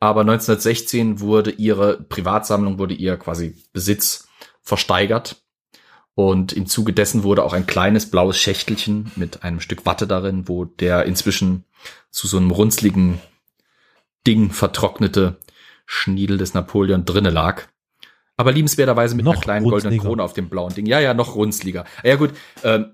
[0.00, 4.28] Aber 1916 wurde ihre Privatsammlung, wurde ihr quasi Besitz
[4.62, 5.42] versteigert.
[6.14, 10.48] Und im Zuge dessen wurde auch ein kleines blaues Schächtelchen mit einem Stück Watte darin,
[10.48, 11.64] wo der inzwischen
[12.10, 13.20] zu so einem runzligen
[14.26, 15.38] Ding vertrocknete
[15.86, 17.66] Schniedel des Napoleon drinne lag.
[18.36, 20.00] Aber liebenswerterweise mit Noch einer kleinen goldenen.
[20.00, 20.86] Krone auf dem blauen Ding.
[20.86, 21.84] Ja, ja, noch runzliger.
[22.02, 22.30] Ja gut,
[22.64, 22.92] ähm,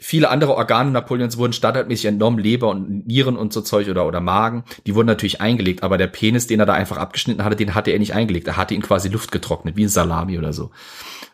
[0.00, 4.20] viele andere Organe Napoleons wurden standardmäßig entnommen, Leber und Nieren und so Zeug oder, oder
[4.20, 4.64] Magen.
[4.86, 7.90] Die wurden natürlich eingelegt, aber der Penis, den er da einfach abgeschnitten hatte, den hatte
[7.90, 8.46] er nicht eingelegt.
[8.46, 10.70] Er hatte ihn quasi Luft getrocknet, wie ein Salami oder so.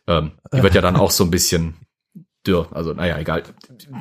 [0.06, 1.74] Ähm, die wird ja dann auch so ein bisschen
[2.46, 2.68] dürr.
[2.72, 3.42] Also, naja, egal.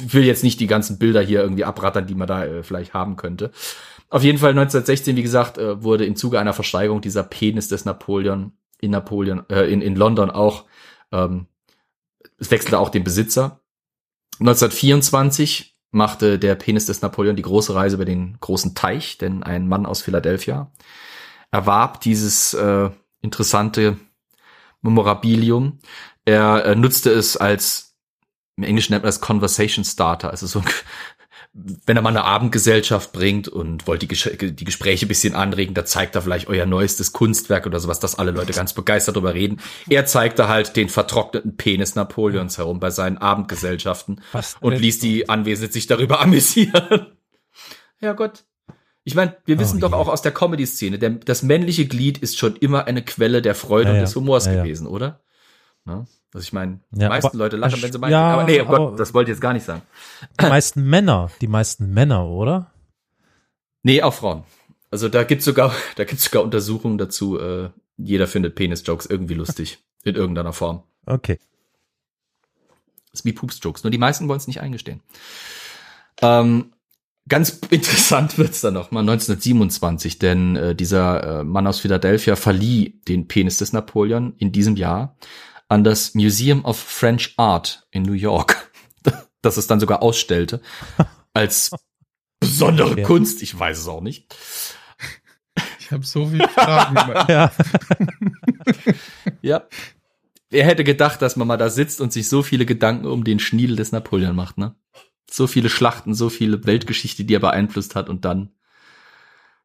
[0.06, 2.94] Ich will jetzt nicht die ganzen Bilder hier irgendwie abrattern, die man da äh, vielleicht
[2.94, 3.52] haben könnte.
[4.10, 7.86] Auf jeden Fall 1916, wie gesagt, äh, wurde im Zuge einer Versteigerung dieser Penis des
[7.86, 8.54] Napoleon
[8.86, 10.66] in Napoleon, äh, in, in London auch,
[11.12, 11.48] ähm,
[12.38, 13.62] es wechselte auch den Besitzer.
[14.40, 19.68] 1924 machte der Penis des Napoleon die große Reise über den großen Teich, denn ein
[19.68, 20.72] Mann aus Philadelphia
[21.52, 22.90] erwarb dieses äh,
[23.22, 23.98] interessante
[24.82, 25.80] Memorabilium.
[26.26, 27.96] Er äh, nutzte es als,
[28.58, 30.62] im Englischen nennt man das Conversation Starter, also so
[31.58, 35.86] wenn er mal eine Abendgesellschaft bringt und wollt die, Ges die Gespräche bisschen anregen, da
[35.86, 39.62] zeigt er vielleicht euer neuestes Kunstwerk oder sowas, dass alle Leute ganz begeistert drüber reden.
[39.90, 45.30] Er zeigte halt den vertrockneten Penis Napoleons herum bei seinen Abendgesellschaften Was und ließ die
[45.30, 47.08] Anwesenden sich darüber amüsieren.
[48.02, 48.44] ja Gott.
[49.06, 52.58] Ich meine, wir wissen oh, doch auch aus der Comedy-Szene, das männliche Glied ist schon
[52.58, 55.22] immer eine Quelle der Freude ja, und des Humors ja, gewesen, oder?
[55.86, 56.06] Na?
[56.34, 58.60] Also ich meine, die ja, meisten aber, Leute lachen, wenn sie meinen, ja, aber nee,
[58.60, 59.84] oh Gott, das wollte ich jetzt gar nicht sagen.
[60.42, 62.72] Die meisten Männer, die meisten Männer, oder?
[63.84, 64.44] Nee, auch Frauen.
[64.92, 67.40] Also da gibt's sogar, da gibt's sogar Untersuchungen dazu.
[67.40, 70.84] Äh, jeder findet Penis-Jokes irgendwie lustig in irgendeiner Form.
[71.06, 71.40] Okay.
[73.12, 73.84] Das ist wie Poops-Jokes.
[73.84, 75.02] Nur die meisten wollen es nicht eingestehen.
[76.22, 76.74] Ähm,
[77.30, 83.00] ganz interessant wird's dann noch mal 1927, denn äh, dieser äh, Mann aus Philadelphia verlieh
[83.08, 85.16] den Penis des Napoleon in diesem Jahr
[85.68, 88.72] an das Museum of French Art in New York,
[89.42, 90.62] das es dann sogar ausstellte
[91.34, 91.72] als
[92.40, 93.06] besondere ja.
[93.06, 93.42] Kunst.
[93.42, 94.36] Ich weiß es auch nicht.
[95.80, 96.96] Ich habe so viele Fragen.
[97.30, 97.52] ja.
[99.42, 99.68] ja.
[100.50, 103.40] Wer hätte gedacht, dass man mal da sitzt und sich so viele Gedanken um den
[103.40, 104.76] Schniedel des Napoleon macht, ne?
[105.30, 108.52] So viele Schlachten, so viele Weltgeschichte, die er beeinflusst hat und dann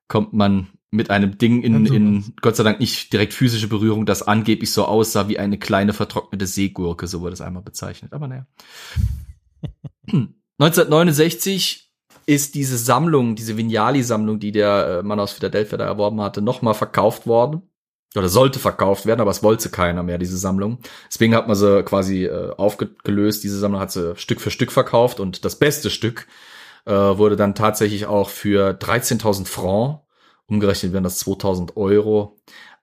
[0.09, 4.23] kommt man mit einem Ding in, in Gott sei Dank nicht direkt physische Berührung, das
[4.23, 8.13] angeblich so aussah wie eine kleine vertrocknete Seegurke, so wurde es einmal bezeichnet.
[8.13, 8.47] Aber naja.
[10.59, 11.93] 1969
[12.27, 16.75] ist diese Sammlung, diese Vignali-Sammlung, die der äh, Mann aus Philadelphia da erworben hatte, nochmal
[16.75, 17.63] verkauft worden.
[18.17, 20.81] Oder sollte verkauft werden, aber es wollte keiner mehr, diese Sammlung.
[21.13, 23.45] Deswegen hat man sie quasi äh, aufgelöst.
[23.45, 26.27] Diese Sammlung hat sie Stück für Stück verkauft und das beste Stück
[26.87, 30.01] äh, wurde dann tatsächlich auch für 13.000 Francs
[30.51, 32.41] umgerechnet werden das 2000 Euro,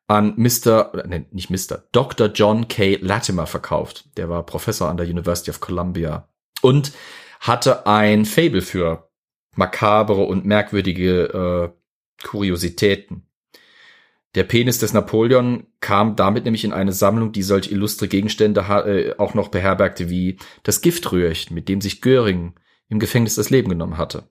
[0.07, 2.27] an Mr., nee, nicht Mr., Dr.
[2.27, 2.97] John K.
[3.01, 4.05] Latimer verkauft.
[4.17, 6.29] Der war Professor an der University of Columbia
[6.61, 6.93] und
[7.41, 9.09] hatte ein Fable für
[9.55, 13.27] makabere und merkwürdige äh, Kuriositäten.
[14.35, 19.15] Der Penis des Napoleon kam damit nämlich in eine Sammlung, die solch illustre Gegenstände äh,
[19.17, 22.53] auch noch beherbergte wie das Giftröhrchen, mit dem sich Göring
[22.87, 24.29] im Gefängnis das Leben genommen hatte.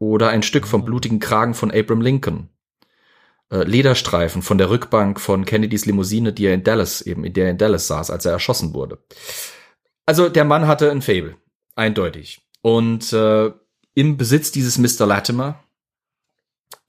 [0.00, 2.48] Oder ein Stück vom blutigen Kragen von Abraham Lincoln.
[3.50, 7.44] Äh, Lederstreifen von der Rückbank von Kennedys Limousine, die er in Dallas, eben in der
[7.44, 8.98] er in Dallas saß, als er erschossen wurde.
[10.06, 11.36] Also der Mann hatte ein Fable,
[11.76, 12.40] eindeutig.
[12.62, 13.52] Und äh,
[13.94, 15.06] im Besitz dieses Mr.
[15.06, 15.62] Latimer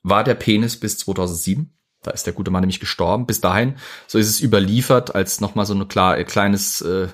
[0.04, 1.74] war der Penis bis 2007.
[2.04, 3.26] Da ist der gute Mann nämlich gestorben.
[3.28, 3.76] Bis dahin,
[4.08, 7.10] so ist es überliefert, als nochmal so eine klar, kleines, äh,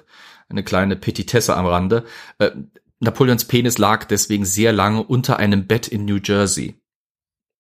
[0.50, 2.06] eine kleine Petitesse am Rande.
[2.38, 2.52] Äh,
[3.00, 6.76] Napoleons Penis lag deswegen sehr lange unter einem Bett in New Jersey.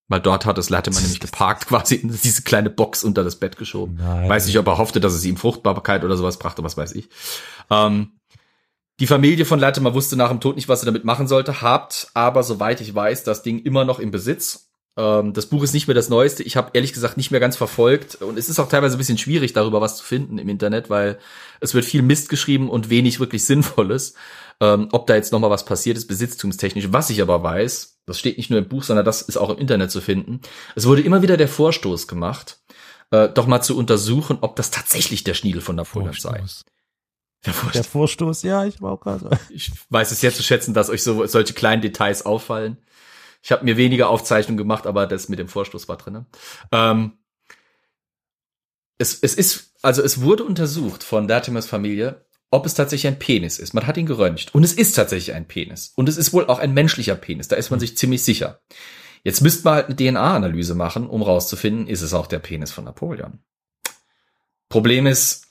[0.09, 3.57] Weil dort hat es Latimer nämlich geparkt, quasi in diese kleine Box unter das Bett
[3.57, 3.97] geschoben.
[3.99, 4.29] Nein.
[4.29, 7.09] Weiß nicht, ob er hoffte, dass es ihm Fruchtbarkeit oder sowas brachte, was weiß ich.
[7.69, 8.13] Ähm,
[8.99, 12.09] die Familie von Latimer wusste nach dem Tod nicht, was sie damit machen sollte, habt
[12.13, 14.66] aber, soweit ich weiß, das Ding immer noch im Besitz.
[14.97, 16.43] Ähm, das Buch ist nicht mehr das Neueste.
[16.43, 18.15] Ich habe ehrlich gesagt nicht mehr ganz verfolgt.
[18.15, 21.19] Und es ist auch teilweise ein bisschen schwierig, darüber was zu finden im Internet, weil
[21.61, 24.15] es wird viel Mist geschrieben und wenig wirklich Sinnvolles.
[24.59, 26.87] Ähm, ob da jetzt noch mal was passiert ist, besitztumstechnisch.
[26.91, 29.59] Was ich aber weiß, das steht nicht nur im Buch, sondern das ist auch im
[29.59, 30.41] Internet zu finden.
[30.75, 32.59] Es wurde immer wieder der Vorstoß gemacht,
[33.11, 36.43] äh, doch mal zu untersuchen, ob das tatsächlich der Schniedel von Napoleon sei.
[37.45, 37.73] Der Vorstoß.
[37.73, 39.29] der Vorstoß, ja, ich war auch gerade.
[39.49, 42.77] Ich weiß es sehr zu schätzen, dass euch so solche kleinen Details auffallen.
[43.41, 46.25] Ich habe mir weniger Aufzeichnungen gemacht, aber das mit dem Vorstoß war drin.
[46.71, 47.17] Ähm,
[48.97, 53.59] es, es ist, also es wurde untersucht von Datimers Familie, ob es tatsächlich ein Penis
[53.59, 53.73] ist.
[53.73, 55.93] Man hat ihn geröntgt und es ist tatsächlich ein Penis.
[55.95, 57.47] Und es ist wohl auch ein menschlicher Penis.
[57.47, 58.61] Da ist man sich ziemlich sicher.
[59.23, 62.85] Jetzt müsste man halt eine DNA-Analyse machen, um rauszufinden, ist es auch der Penis von
[62.85, 63.39] Napoleon.
[64.69, 65.47] Problem ist,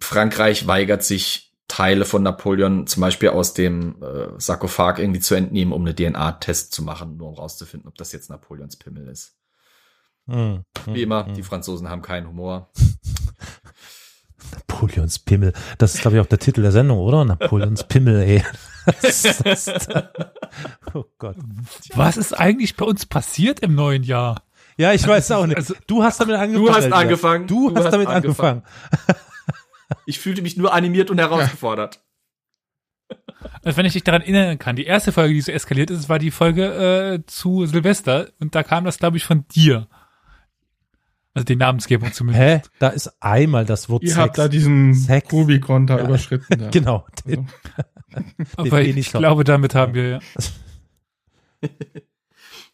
[0.00, 5.72] Frankreich weigert sich, Teile von Napoleon zum Beispiel aus dem äh, Sarkophag irgendwie zu entnehmen,
[5.72, 9.36] um eine DNA-Test zu machen, nur um rauszufinden, ob das jetzt Napoleons Pimmel ist.
[10.28, 11.32] Hm, hm, Wie immer, hm.
[11.32, 12.70] die Franzosen haben keinen Humor.
[14.52, 15.54] Napoleons Pimmel.
[15.78, 17.24] Das ist, glaube ich, auch der Titel der Sendung, oder?
[17.24, 18.44] Napoleons Pimmel, ey.
[19.02, 19.70] Ist das
[20.92, 21.36] oh Gott.
[21.94, 24.42] Was ist eigentlich bei uns passiert im neuen Jahr?
[24.76, 25.56] Ja, ich weiß auch nicht.
[25.56, 26.66] Also- du hast damit angefangen.
[26.66, 27.46] Du hast angefangen.
[27.46, 28.62] Du, Du hast hast damit angefangen.
[28.90, 29.31] angefangen.
[30.06, 32.02] Ich fühlte mich nur animiert und herausgefordert.
[33.62, 36.18] Also wenn ich dich daran erinnern kann, die erste Folge, die so eskaliert ist, war
[36.18, 36.64] die Folge
[37.22, 39.86] äh, zu Silvester und da kam das, glaube ich, von dir.
[41.34, 42.66] Also die Namensgebung zumindest.
[42.66, 42.70] Hä?
[42.78, 44.18] Da ist einmal das Wort Ihr Sex.
[44.20, 45.32] habt da diesen Sex.
[45.32, 46.04] Rubikon da Ja.
[46.04, 46.58] überschritten.
[46.58, 46.68] Da.
[46.70, 47.06] genau.
[47.26, 47.48] Den,
[48.12, 50.18] Also, Aber den ich, ich glaub- glaube, damit haben wir ja.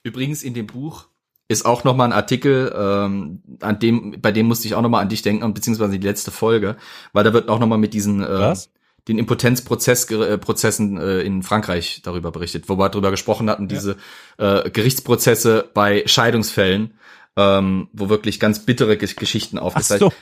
[0.03, 1.09] Übrigens in dem Buch
[1.49, 4.91] ist auch noch mal ein Artikel, ähm, an dem, bei dem musste ich auch noch
[4.91, 6.77] mal an dich denken, beziehungsweise die letzte Folge,
[7.13, 8.71] weil da wird auch noch mal mit diesen äh, Was?
[9.09, 13.97] den Impotenzprozessen äh, in Frankreich darüber berichtet, wo wir darüber gesprochen hatten, diese
[14.37, 16.93] äh, Gerichtsprozesse bei Scheidungsfällen,
[17.37, 20.01] ähm, wo wirklich ganz bittere Ge Geschichten Ach aufgezeigt.
[20.01, 20.13] so,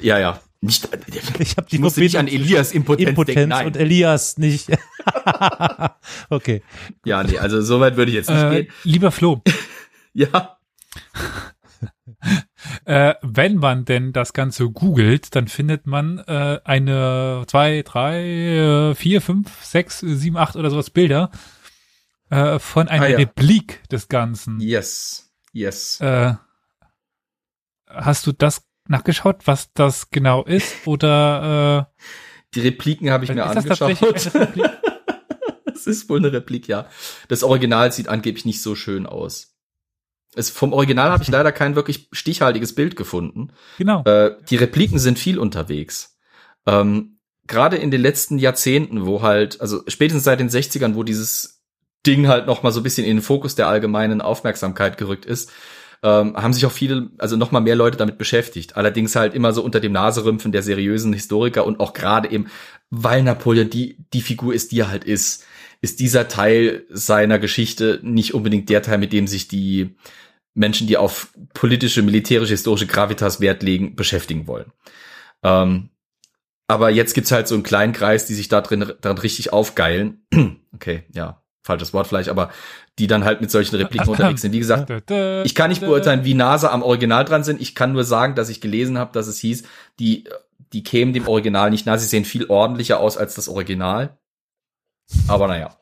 [0.00, 0.40] Ja, ja.
[0.60, 0.88] Nicht,
[1.38, 3.48] ich habe die ich musste nicht an Elias Impotenz, Impotenz denken.
[3.50, 3.66] Nein.
[3.66, 4.68] und Elias nicht.
[6.30, 6.62] okay.
[7.04, 8.72] ja, nee, also so weit würde ich jetzt nicht Äh, gehen.
[8.84, 9.42] lieber Flo,
[10.14, 10.56] Ja.
[12.84, 18.22] äh, wenn man denn das Ganze googelt, dann findet man äh, eine, zwei, drei,
[18.90, 21.30] äh, vier, fünf, sechs, sieben, acht oder sowas Bilder
[22.30, 23.18] äh, von einer Ah, ja.
[23.18, 24.60] Replik des Ganzen.
[24.60, 25.32] Yes.
[25.52, 26.00] Yes.
[26.00, 26.34] Äh,
[27.88, 30.74] hast du das nachgeschaut, was das genau ist?
[30.86, 31.92] Oder
[32.54, 33.98] Die Repliken habe ich äh, mir angeschaut.
[35.66, 36.88] Es ist wohl eine Replik, ja.
[37.28, 39.51] Das Original sieht angeblich nicht so schön aus.
[40.34, 43.50] Es, vom Original habe ich leider kein wirklich stichhaltiges Bild gefunden.
[43.78, 44.02] Genau.
[44.04, 46.18] Äh, die Repliken sind viel unterwegs.
[46.66, 51.62] Ähm, Gerade in den letzten Jahrzehnten, wo halt, also spätestens seit den 60ern, wo dieses
[52.06, 55.50] Ding halt noch mal so ein bisschen in den Fokus der allgemeinen Aufmerksamkeit gerückt ist,
[56.02, 58.76] ähm, haben sich auch viele, also noch mal mehr Leute damit beschäftigt.
[58.76, 62.46] Allerdings halt immer so unter dem Naserümpfen der seriösen Historiker und auch gerade eben,
[62.90, 65.44] weil Napoleon die, die Figur ist, die er halt ist,
[65.80, 69.96] ist dieser Teil seiner Geschichte nicht unbedingt der Teil, mit dem sich die
[70.54, 74.72] Menschen, die auf politische, militärische, historische Gravitas Wert legen, beschäftigen wollen.
[75.42, 75.90] Ähm,
[76.68, 80.26] aber jetzt gibt's halt so einen kleinen Kreis, die sich da drin, daran richtig aufgeilen.
[80.74, 82.50] okay, ja, falsches Wort vielleicht, aber
[82.98, 84.52] die dann halt mit solchen Repliken unterwegs sind.
[84.52, 84.90] Wie gesagt,
[85.44, 87.60] ich kann nicht beurteilen, wie nah sie am Original dran sind.
[87.60, 89.64] Ich kann nur sagen, dass ich gelesen habe, dass es hieß,
[89.98, 90.24] die,
[90.72, 91.96] die kämen dem Original nicht nah.
[91.96, 94.18] Sie sehen viel ordentlicher aus als das Original.
[95.28, 95.76] Aber naja.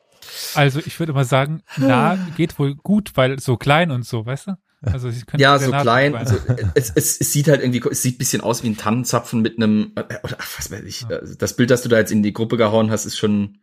[0.55, 4.47] Also ich würde mal sagen, na, geht wohl gut, weil so klein und so, weißt
[4.47, 4.57] du?
[4.81, 6.15] Also sie können Ja, so klein.
[6.15, 6.37] Also,
[6.73, 9.57] es, es, es sieht halt irgendwie, es sieht ein bisschen aus wie ein Tannenzapfen mit
[9.57, 11.05] einem, äh, oder was weiß ich.
[11.07, 13.59] Also Das Bild, das du da jetzt in die Gruppe gehauen hast, ist schon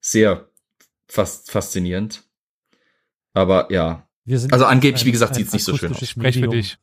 [0.00, 0.46] sehr
[1.08, 2.22] fast faszinierend.
[3.32, 6.10] Aber ja, Wir sind Also angeblich, ein- wie gesagt, sieht's nicht so schön akustisches Ich
[6.10, 6.62] spreche für Medium.
[6.62, 6.78] dich.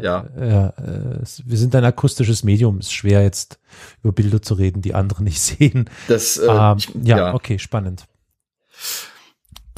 [0.00, 0.28] Ja.
[0.38, 2.78] Ja, äh, es- wir sind ein akustisches Medium.
[2.78, 3.58] Ist schwer jetzt
[4.02, 5.88] über Bilder zu reden, die andere nicht sehen.
[6.08, 7.34] das, äh, Ähm, ich, ja, ja.
[7.34, 8.04] okay, spannend.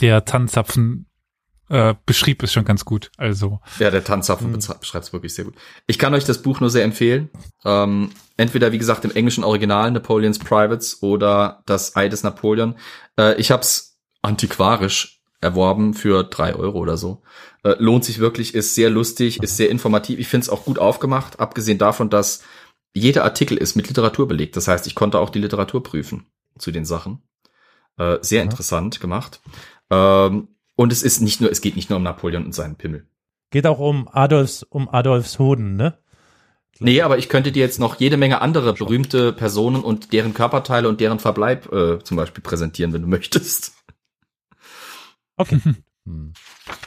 [0.01, 1.07] Der Tannenzapfen
[1.71, 3.11] äh, beschrieb es schon ganz gut.
[3.17, 4.61] Also Ja, der Tanzapfen Mhm.
[4.81, 5.55] beschreibt es wirklich sehr gut.
[5.87, 7.31] Ich kann euch das Buch nur sehr empfehlen.
[7.65, 12.77] Ähm, entweder, wie gesagt, im englischen Original Napoleon's Privates oder das Ei des Napoleon.
[13.19, 17.23] Äh, ich habe es antiquarisch erworben für drei Euro oder so.
[17.63, 20.19] Äh, lohnt sich wirklich, ist sehr lustig, ist sehr informativ.
[20.19, 22.43] Ich finde es auch gut aufgemacht, abgesehen davon, dass
[22.95, 24.57] jeder Artikel ist mit Literatur belegt.
[24.57, 26.27] Das heißt, ich konnte auch die Literatur prüfen
[26.59, 27.23] zu den Sachen.
[27.97, 28.45] Äh, sehr Ja.
[28.45, 29.41] interessant gemacht.
[29.91, 33.07] Ähm, und es ist nicht nur, es geht nicht nur um Napoleon und seinen Pimmel.
[33.51, 35.99] Geht auch um Adolfs, um Adolfs Hoden, ne?
[36.81, 40.89] Nee, aber ich könnte dir jetzt noch jede Menge andere berühmte Personen und deren Körperteile
[40.89, 43.75] und deren Verbleib äh, zum Beispiel präsentieren, wenn du möchtest.
[45.37, 45.61] Okay.
[46.07, 46.35] Hm.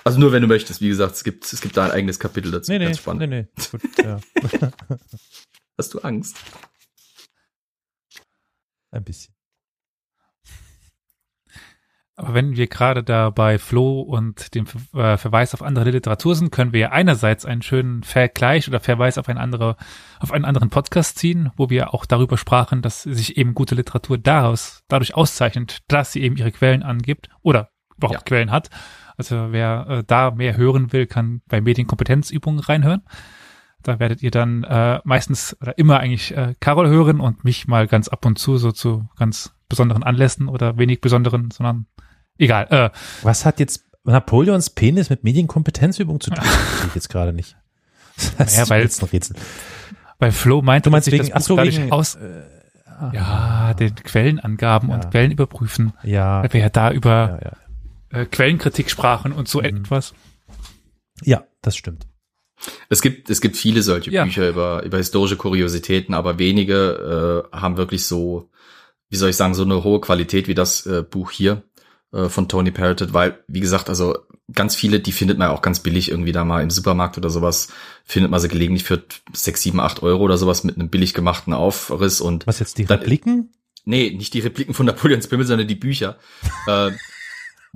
[0.04, 0.80] Also nur wenn du möchtest.
[0.80, 2.72] Wie gesagt, es gibt, es gibt da ein eigenes Kapitel dazu.
[2.72, 3.28] Nee, nee, Ganz spannend.
[3.28, 3.64] nee, nee.
[3.72, 4.20] Gut, ja.
[5.76, 6.38] Hast du Angst?
[8.92, 9.34] Ein bisschen.
[12.20, 14.66] Aber wenn wir gerade da bei Flo und dem
[14.96, 19.20] äh, Verweis auf andere Literatur sind, können wir ja einerseits einen schönen Vergleich oder Verweis
[19.20, 19.78] auf, eine andere,
[20.20, 24.18] auf einen anderen Podcast ziehen, wo wir auch darüber sprachen, dass sich eben gute Literatur
[24.18, 28.24] daraus, dadurch auszeichnet, dass sie eben ihre Quellen angibt oder überhaupt Ja.
[28.26, 28.72] Quellen hat.
[29.16, 33.04] Also wer äh, da mehr hören will, kann bei Medienkompetenzübungen reinhören.
[33.84, 37.86] Da werdet ihr dann äh, meistens oder immer eigentlich äh, Carol hören und mich mal
[37.86, 41.86] ganz ab und zu so zu ganz besonderen Anlässen oder wenig besonderen, sondern
[42.38, 42.68] egal.
[42.70, 42.90] Äh,
[43.24, 46.40] Was hat jetzt Napoleons Penis mit Medienkompetenzübung zu tun?
[46.44, 47.56] Das verstehe ich jetzt gerade nicht.
[48.38, 49.36] Das Naja, ist weil- jetzt noch Rätsel.
[50.20, 52.42] weil Flo meinte, Du meinst dass sich wegen, das ach Buch so, wegen, aus, äh,
[52.88, 54.96] ah, ja, den Quellenangaben Ja.
[54.96, 58.22] und Quellen überprüfen, ja, weil wir ja da über ja, ja.
[58.22, 59.66] äh, Quellenkritik sprachen und so Mhm.
[59.66, 60.14] etwas.
[61.24, 62.08] Ja, das stimmt.
[62.90, 64.24] Es gibt, es gibt viele solche Ja.
[64.24, 68.50] Bücher über, über historische Kuriositäten, aber wenige äh, haben wirklich so,
[69.10, 71.62] wie soll ich sagen, so eine hohe Qualität wie das äh, Buch hier
[72.14, 74.18] äh, von Tony Parrottet, weil, wie gesagt, also
[74.54, 77.68] ganz viele, die findet man auch ganz billig irgendwie da mal im Supermarkt oder sowas,
[78.06, 79.04] findet man sie gelegentlich für
[79.34, 82.86] sechs, sieben, acht Euro oder sowas mit einem billig gemachten Aufriss und Was jetzt die
[82.86, 83.52] Dann- Repliken?
[83.84, 86.18] Nee, nicht die Repliken von Napoleons Pimmel, sondern die Bücher.
[86.68, 86.92] äh,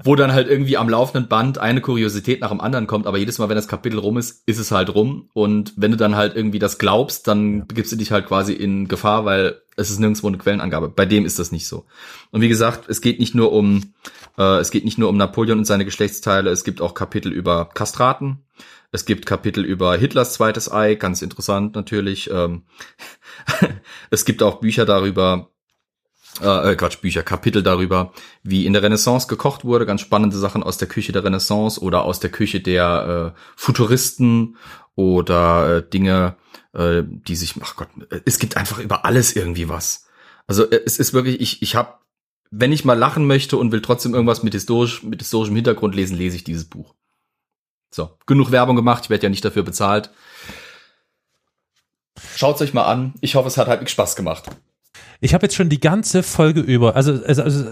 [0.04, 3.38] wo dann halt irgendwie am laufenden Band eine Kuriosität nach dem anderen kommt, aber jedes
[3.38, 5.30] Mal, wenn das Kapitel rum ist, ist es halt rum.
[5.34, 8.88] Und wenn du dann halt irgendwie das glaubst, dann begibst du dich halt quasi in
[8.88, 10.90] Gefahr, weil es ist nirgendwo eine Quellenangabe.
[10.90, 11.86] Bei dem ist das nicht so.
[12.32, 13.94] Und wie gesagt, es geht nicht nur um,
[14.38, 17.70] äh, es geht nicht nur um Napoleon und seine Geschlechtsteile, es gibt auch Kapitel über
[17.74, 18.44] Kastraten.
[18.94, 22.30] Es gibt Kapitel über Hitlers zweites Ei, ganz interessant natürlich.
[22.30, 22.64] Ähm,
[24.10, 25.50] es gibt auch Bücher darüber,
[26.40, 28.14] äh, äh, Quatsch, Bücher, Kapitel darüber,
[28.44, 32.04] wie in der Renaissance gekocht wurde, ganz spannende Sachen aus der Küche der Renaissance oder
[32.04, 34.56] aus der Küche der äh, Futuristen
[34.96, 36.36] oder äh, Dinge,
[36.74, 37.90] äh, die sich, ach Gott,
[38.26, 40.08] es gibt einfach über alles irgendwie was.
[40.48, 41.96] Also äh, es ist wirklich, ich, ich habe,
[42.50, 46.18] wenn ich mal lachen möchte und will trotzdem irgendwas mit historisch, mit historischem Hintergrund lesen,
[46.18, 46.96] lese ich dieses Buch.
[47.94, 50.12] So, genug Werbung gemacht, ich werde ja nicht dafür bezahlt.
[52.36, 53.14] Schaut's euch mal an.
[53.22, 54.50] Ich hoffe, es hat halbwegs Spaß gemacht.
[55.24, 57.66] Ich habe jetzt schon die ganze Folge über, also, also, also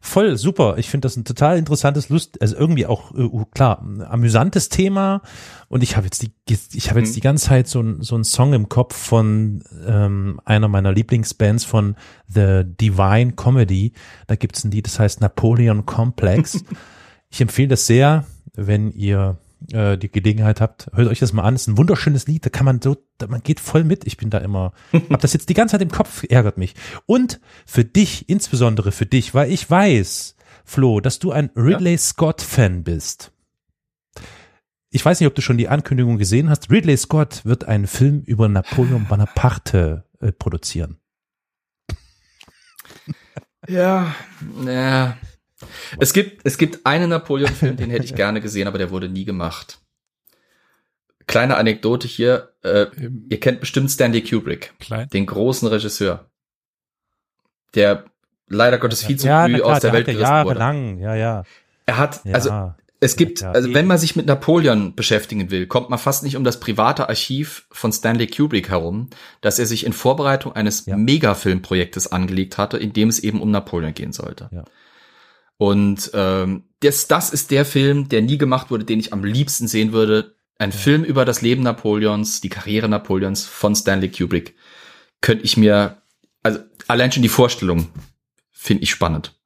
[0.00, 0.78] voll super.
[0.78, 5.20] Ich finde das ein total interessantes Lust, also irgendwie auch äh, klar ein amüsantes Thema.
[5.68, 7.14] Und ich habe jetzt die, ich habe jetzt Mhm.
[7.14, 11.64] die ganze Zeit so ein so ein Song im Kopf von ähm, einer meiner Lieblingsbands
[11.64, 11.94] von
[12.26, 13.92] The Divine Comedy.
[14.26, 16.64] Da gibt's ein Lied, das heißt Napoleon Complex.
[17.28, 19.36] ich empfehle das sehr, wenn ihr
[19.72, 21.54] äh, die Gelegenheit habt, hört euch das mal an.
[21.54, 24.06] Es ist ein wunderschönes Lied, da kann man so, da, man geht voll mit.
[24.06, 24.72] Ich bin da immer,
[25.10, 26.74] hab das jetzt die ganze Zeit im Kopf, ärgert mich.
[27.06, 32.40] Und für dich, insbesondere für dich, weil ich weiß, Flo, dass du ein Ridley Scott
[32.40, 33.32] Fan bist.
[34.90, 36.70] Ich weiß nicht, ob du schon die Ankündigung gesehen hast.
[36.70, 40.98] Ridley Scott wird einen Film über Napoleon Bonaparte äh, produzieren.
[43.68, 44.14] Ja,
[44.64, 45.16] ja.
[45.98, 49.24] Es gibt, es gibt einen Napoleon-Film, den hätte ich gerne gesehen, aber der wurde nie
[49.24, 49.78] gemacht.
[51.26, 52.86] Kleine Anekdote hier, äh,
[53.28, 55.08] ihr kennt bestimmt Stanley Kubrick, Klein.
[55.10, 56.30] den großen Regisseur,
[57.74, 58.04] der
[58.48, 60.58] leider Gottes viel zu ja, früh klar, aus der, der Welt gerissen wurde.
[60.58, 61.44] jahrelang, ja, ja.
[61.86, 62.34] Er hat, ja.
[62.34, 66.36] also es gibt, also wenn man sich mit Napoleon beschäftigen will, kommt man fast nicht
[66.36, 69.10] um das private Archiv von Stanley Kubrick herum,
[69.40, 70.96] dass er sich in Vorbereitung eines Ja.
[70.96, 74.48] Megafilmprojektes angelegt hatte, in dem es eben um Napoleon gehen sollte.
[74.52, 74.64] Ja.
[75.62, 79.68] Und ähm, das, das ist der Film, der nie gemacht wurde, den ich am liebsten
[79.68, 80.34] sehen würde.
[80.58, 84.56] Ein Film über das Leben Napoleons, die Karriere Napoleons von Stanley Kubrick.
[85.20, 86.02] Könnte ich mir,
[86.42, 86.58] also
[86.88, 87.86] allein schon die Vorstellung
[88.50, 89.38] finde ich spannend.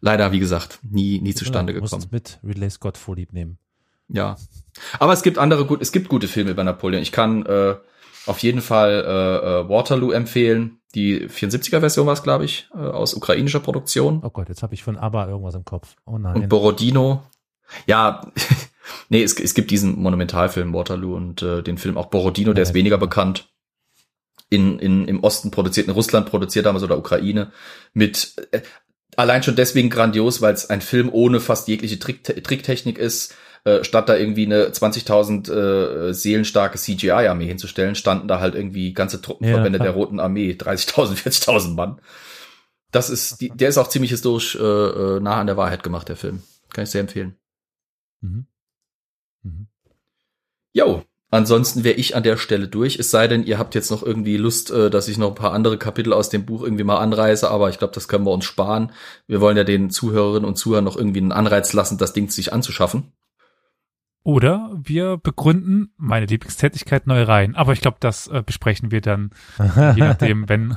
[0.00, 2.10] Leider, wie gesagt, nie, nie zustande ja, musst gekommen.
[2.10, 3.56] mit Ridley Scott vorlieb nehmen.
[4.08, 4.36] Ja.
[4.98, 7.00] Aber es gibt andere gut, es gibt gute Filme über Napoleon.
[7.00, 7.76] Ich kann äh,
[8.26, 10.81] auf jeden Fall äh, äh, Waterloo empfehlen.
[10.94, 14.20] Die 74er Version war es, glaube ich, äh, aus ukrainischer Produktion.
[14.22, 15.96] Oh Gott, jetzt habe ich von ABBA irgendwas im Kopf.
[16.04, 16.48] Oh Und nein.
[16.48, 17.22] Borodino.
[17.86, 18.20] Ja,
[19.08, 22.74] nee, es, es gibt diesen Monumentalfilm Waterloo und äh, den Film auch Borodino, der ist
[22.74, 23.48] weniger bekannt.
[24.50, 27.52] In, in, Im Osten produziert, in Russland produziert damals oder Ukraine
[27.94, 28.60] mit äh,
[29.16, 33.34] allein schon deswegen grandios, weil es ein Film ohne fast jegliche Trick, Tricktechnik ist.
[33.64, 35.52] Äh, statt da irgendwie eine 20.000
[36.08, 39.92] äh, seelenstarke CGI-Armee hinzustellen, standen da halt irgendwie ganze Truppenverbände Ja, der.
[39.92, 42.00] Roten Armee, 30.000, 40.000 Mann.
[42.90, 46.08] Das ist, die, der ist auch ziemlich historisch äh, äh, nah an der Wahrheit gemacht,
[46.08, 46.42] der Film.
[46.72, 47.36] Kann ich sehr empfehlen.
[48.20, 48.46] Mhm.
[49.44, 49.68] Mhm.
[50.72, 52.98] Jo, ansonsten wäre ich an der Stelle durch.
[52.98, 55.52] Es sei denn, ihr habt jetzt noch irgendwie Lust, äh, dass ich noch ein paar
[55.52, 58.44] andere Kapitel aus dem Buch irgendwie mal anreiße, aber ich glaube, das können wir uns
[58.44, 58.90] sparen.
[59.28, 62.52] Wir wollen ja den Zuhörerinnen und Zuhörern noch irgendwie einen Anreiz lassen, das Ding sich
[62.52, 63.12] anzuschaffen.
[64.24, 67.56] Oder wir begründen meine Lieblingstätigkeit neu rein.
[67.56, 70.76] Aber ich glaube, das äh, besprechen wir dann, je nachdem, wenn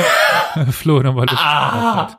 [0.70, 2.18] Flo nochmal Lust drauf hat.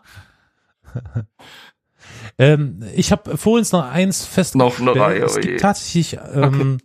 [2.40, 4.80] Ähm, ich habe vorhin noch eins festgestellt.
[4.80, 6.80] Noch eine Reihe, Es oh gibt tatsächlich ähm,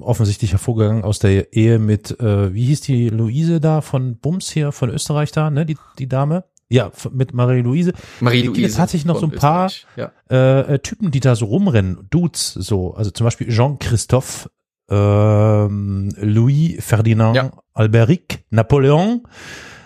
[0.00, 4.72] offensichtlich hervorgegangen aus der Ehe mit, äh, wie hieß die Luise da von Bums hier,
[4.72, 6.44] von Österreich da, ne, die, die Dame?
[6.70, 7.92] Ja, mit Marie-Louise.
[8.20, 8.60] Marie-Louise.
[8.60, 9.70] Es gibt tatsächlich noch so ein paar.
[9.96, 10.12] Ja.
[10.30, 14.50] äh, äh, Typen, die da so rumrennen, Dudes, so, also zum Beispiel Jean-Christophe,
[14.90, 17.50] ähm, Louis Ferdinand Ja.
[17.72, 19.22] Alberic Napoleon,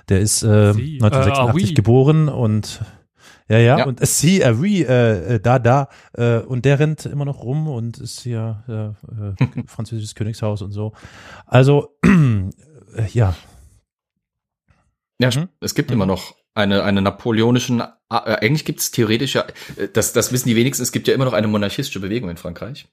[0.09, 1.75] der ist äh, Sie, äh, 1986 ah, oui.
[1.75, 2.81] geboren und
[3.49, 3.85] ja, ja, Ja.
[3.87, 7.69] und sie, äh, oui, äh, äh, da, da, äh, und der rennt immer noch rum
[7.69, 10.93] und ist hier äh, äh, französisches Königshaus und so.
[11.47, 13.35] Also, äh, ja,
[15.21, 15.49] Ja, Mhm.
[15.61, 15.95] es gibt Mhm.
[15.95, 19.45] immer noch eine, eine napoleonischen, äh, eigentlich gibt es theoretisch ja,
[19.77, 22.37] äh, das, das wissen die wenigsten, es gibt ja immer noch eine monarchistische Bewegung in
[22.37, 22.89] Frankreich.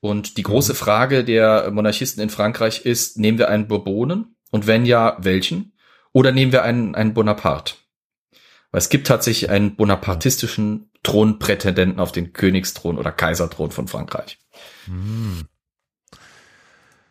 [0.00, 4.36] Und die große Frage der Monarchisten in Frankreich ist, nehmen wir einen Bourbonen?
[4.50, 5.72] Und wenn ja, welchen?
[6.12, 7.76] Oder nehmen wir einen, einen Bonaparte?
[8.70, 14.38] Weil es gibt tatsächlich einen bonapartistischen Thronprätendenten auf den Königsthron oder Kaiserthron von Frankreich.
[14.86, 15.44] Hm.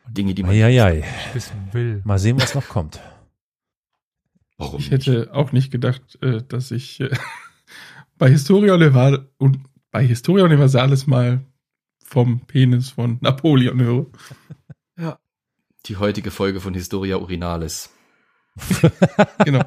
[0.07, 1.03] Dinge, die man Eieiei.
[1.33, 2.01] wissen will.
[2.03, 2.99] Mal sehen, was noch kommt.
[4.57, 7.09] Warum Ich hätte auch nicht gedacht, äh, dass ich äh,
[8.17, 9.59] bei Historia Universal und
[9.91, 11.45] bei Historia Universalis mal
[12.03, 14.05] vom Penis von Napoleon höre.
[14.95, 15.17] Ja.
[15.87, 17.89] Die heutige Folge von Historia Urinalis.
[19.43, 19.65] Genau.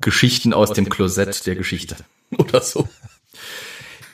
[0.00, 1.94] Geschichten aus, dem, Klosett der Geschichte.
[2.36, 2.88] Oder so.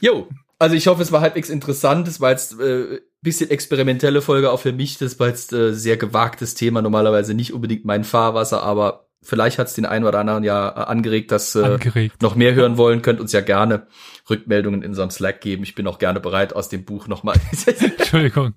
[0.00, 0.28] Jo,
[0.58, 2.06] also ich hoffe, es war halbwegs interessant.
[2.06, 4.98] Es war jetzt äh, bisschen experimentelle Folge auch für mich.
[4.98, 6.82] Das war jetzt äh, sehr gewagtes Thema.
[6.82, 10.84] Normalerweise nicht unbedingt mein Fahrwasser, aber vielleicht hat es den einen oder anderen ja äh,
[10.84, 12.22] angeregt, dass äh, Angeregt.
[12.22, 13.02] noch mehr hören wollen.
[13.02, 13.86] Könnt uns ja gerne
[14.28, 15.62] Rückmeldungen in unserem Slack geben.
[15.62, 17.36] Ich bin auch gerne bereit, aus dem Buch nochmal.
[17.66, 18.54] Entschuldigung.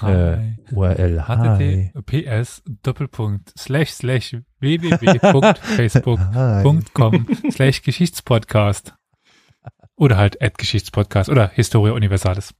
[0.02, 0.56] äh, Hi.
[0.72, 1.28] URL?
[1.28, 1.92] Hi.
[1.94, 8.94] https Doppelpunkt slash slash www.facebook.com slash Geschichtspodcast.
[9.96, 12.54] Oder halt at Geschichtspodcast oder Historia Universalis.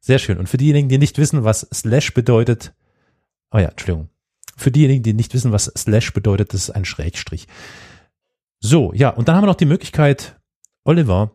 [0.00, 0.38] Sehr schön.
[0.38, 2.74] Und für diejenigen, die nicht wissen, was Slash bedeutet,
[3.50, 4.10] oh ja, Entschuldigung.
[4.56, 7.48] Für diejenigen, die nicht wissen, was Slash bedeutet, das ist ein Schrägstrich.
[8.60, 10.38] So, ja, und dann haben wir noch die Möglichkeit,
[10.84, 11.32] Oliver,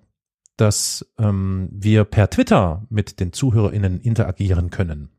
[0.57, 5.09] dass ähm, wir per Twitter mit den ZuhörerInnen interagieren können.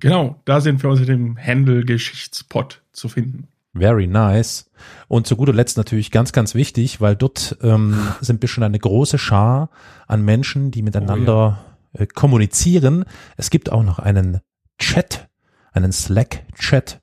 [0.00, 3.48] Genau, da sind wir unter dem Handle Geschichtspot zu finden.
[3.72, 4.68] Very nice.
[5.06, 8.78] Und zu guter Letzt natürlich ganz, ganz wichtig, weil dort ähm, sind wir schon eine
[8.78, 9.70] große Schar
[10.06, 13.04] an Menschen, die miteinander äh, kommunizieren.
[13.36, 14.40] Es gibt auch noch einen
[14.78, 15.28] Chat,
[15.72, 17.00] einen Slack-Chat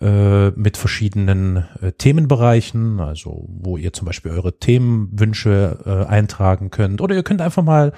[0.00, 7.00] äh, mit verschiedenen äh, Themenbereichen, also wo ihr zum Beispiel eure Themenwünsche äh, eintragen könnt.
[7.00, 7.92] Oder ihr könnt einfach mal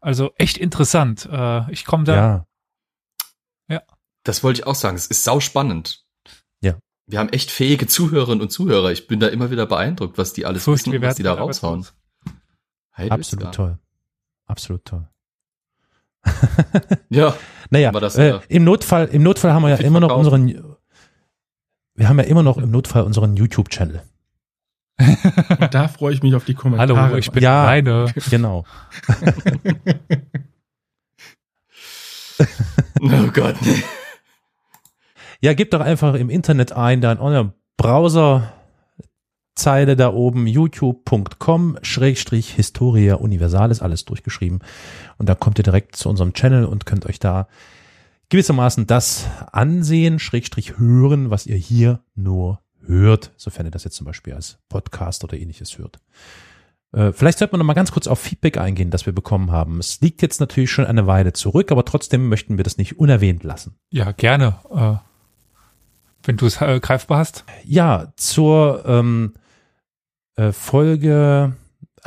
[0.00, 1.26] Also echt interessant.
[1.30, 2.14] Äh, ich komme da.
[2.14, 2.46] Ja,
[4.24, 4.96] Das wollte ich auch sagen.
[4.96, 6.04] Es ist sau spannend.
[6.60, 6.78] Ja.
[7.06, 8.92] Wir haben echt fähige Zuhörerinnen und Zuhörer.
[8.92, 11.32] Ich bin da immer wieder beeindruckt, was die alles Furcht, wissen und was die da
[11.32, 11.86] raushauen.
[13.08, 13.78] absolut toll.
[14.46, 15.08] Absolut toll.
[17.08, 17.34] Ja,
[17.70, 20.48] Naja, Aber das, äh, äh, im Notfall, im Notfall haben wir ja immer noch unseren,
[21.94, 24.02] wir haben ja immer noch im Notfall unseren YouTube-Channel.
[24.98, 26.96] Und da freue ich mich auf die Kommentare.
[27.00, 27.62] Hallo, ich bin Ja.
[27.62, 28.12] alleine.
[28.30, 28.64] Genau.
[33.00, 33.56] oh Gott.
[35.40, 38.52] Ja, gebt doch einfach im Internet ein, da in eurem Browser
[39.54, 44.60] Zeile da oben youtube.com schrägstrich Historia Universalis, alles durchgeschrieben.
[45.18, 47.48] Und da kommt ihr direkt zu unserem Channel und könnt euch da
[48.30, 54.06] gewissermaßen das ansehen, schrägstrich hören, was ihr hier nur hört, sofern ihr das jetzt zum
[54.06, 55.98] Beispiel als Podcast oder ähnliches hört.
[56.92, 59.78] Äh, Vielleicht sollte man noch mal ganz kurz auf Feedback eingehen, das wir bekommen haben.
[59.78, 63.44] Es liegt jetzt natürlich schon eine Weile zurück, aber trotzdem möchten wir das nicht unerwähnt
[63.44, 63.76] lassen.
[63.90, 64.56] Ja, gerne.
[64.70, 64.94] Äh,
[66.24, 67.44] wenn du es äh, greifbar hast.
[67.64, 69.34] Ja, zur ähm,
[70.36, 71.56] äh, Folge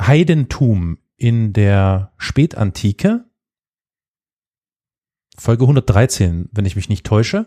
[0.00, 3.24] Heidentum in der Spätantike.
[5.38, 7.46] Folge 113, wenn ich mich nicht täusche.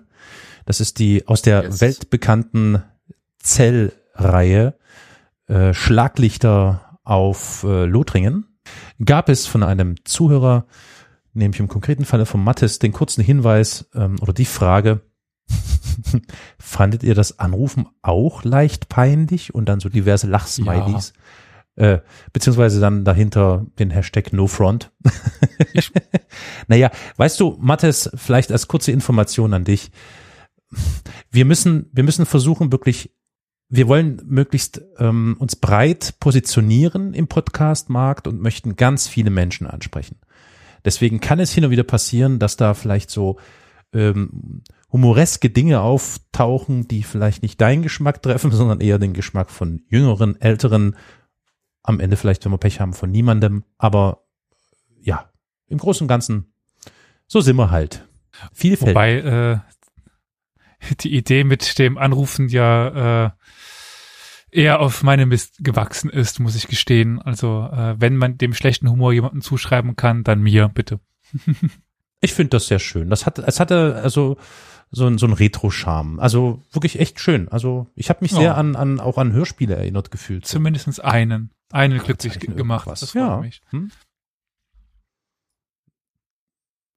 [0.66, 1.82] Das ist die aus der Yes.
[1.82, 2.84] weltbekannten
[3.40, 4.78] Zellreihe
[5.48, 8.46] äh, Schlaglichter auf äh, Lothringen.
[9.04, 10.68] gab es von einem Zuhörer,
[11.34, 15.02] nämlich im konkreten Falle von Mattes, den kurzen Hinweis ähm, oder die Frage,
[16.60, 21.14] fandet ihr das Anrufen auch leicht peinlich und dann so diverse Lachsmilies?
[21.76, 22.00] Äh,
[22.34, 24.92] beziehungsweise dann dahinter den Hashtag NoFront.
[26.68, 29.92] naja, weißt du, Mattes, vielleicht als kurze Information an dich.
[31.32, 33.12] Wir müssen, wir müssen versuchen, wirklich
[33.70, 40.18] wir wollen möglichst ähm, uns breit positionieren im Podcast-Markt und möchten ganz viele Menschen ansprechen.
[40.84, 43.38] Deswegen kann es hin und wieder passieren, dass da vielleicht so
[43.94, 49.84] ähm, humoreske Dinge auftauchen, die vielleicht nicht deinen Geschmack treffen, sondern eher den Geschmack von
[49.88, 50.96] jüngeren, älteren,
[51.84, 53.64] am Ende vielleicht, wenn wir Pech haben, von niemandem.
[53.78, 54.26] Aber
[55.02, 55.32] ja,
[55.68, 56.54] im Großen und Ganzen,
[57.28, 58.08] so sind wir halt.
[58.54, 58.96] Vielfältig.
[58.96, 59.60] Wobei äh,
[61.02, 63.32] die Idee mit dem Anrufen ja äh,
[64.52, 67.22] eher auf meine Mist gewachsen ist, muss ich gestehen.
[67.22, 71.00] Also äh, wenn man dem schlechten Humor jemanden zuschreiben kann, dann mir, bitte.
[72.22, 73.10] ich finde das sehr schön.
[73.10, 74.38] Das hat, es hatte also
[74.92, 76.20] so ein, so ein Retro-Charme.
[76.20, 77.48] Also wirklich echt schön.
[77.50, 80.46] Also ich habe mich sehr an, an auch an Hörspiele erinnert gefühlt.
[80.46, 80.58] So.
[80.58, 81.52] Zumindest einen.
[81.72, 82.88] Einen glücklich gemacht.
[82.88, 83.02] Was.
[83.02, 83.38] Das ja.
[83.38, 83.62] mich.
[83.70, 83.92] Hm?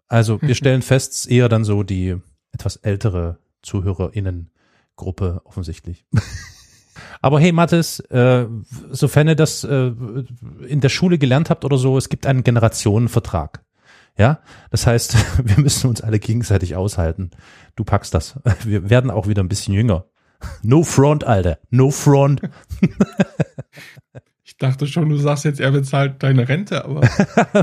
[0.09, 2.17] Also wir stellen fest, eher dann so die
[2.53, 6.05] etwas ältere ZuhörerInnen-Gruppe offensichtlich.
[7.21, 8.47] Aber hey, Mathis, äh,
[8.91, 9.93] sofern ihr das äh,
[10.67, 13.65] in der Schule gelernt habt oder so, es gibt einen Generationenvertrag.
[14.19, 14.41] Ja,
[14.71, 17.31] das heißt, wir müssen uns alle gegenseitig aushalten.
[17.77, 18.39] Du packst das.
[18.65, 20.07] Wir werden auch wieder ein bisschen jünger.
[20.63, 21.61] No front, Alter.
[21.71, 22.43] No front.
[24.43, 27.09] Ich dachte schon, du sagst jetzt, er bezahlt deine Rente, aber.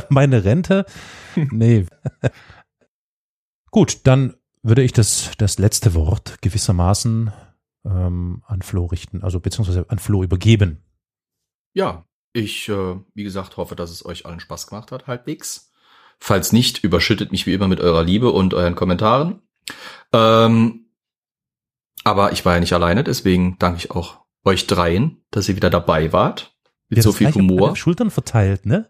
[0.08, 0.86] Meine Rente?
[1.36, 1.88] Nee.
[3.70, 7.34] Gut, dann würde ich das, das letzte Wort gewissermaßen
[7.86, 10.84] ähm, an Flo richten, also beziehungsweise an Flo übergeben.
[11.74, 15.69] Ja, ich, äh, wie gesagt, hoffe, dass es euch allen Spaß gemacht hat, halbwegs.
[16.20, 19.42] Falls nicht, überschüttet mich wie immer mit eurer Liebe und euren Kommentaren.
[20.14, 20.86] Ähm,
[22.04, 25.70] aber ich war ja nicht alleine, deswegen danke ich auch euch dreien, dass ihr wieder
[25.70, 26.56] dabei wart.
[26.90, 27.76] Mit ja, so viel Humor.
[27.76, 28.90] Schultern verteilt, ne?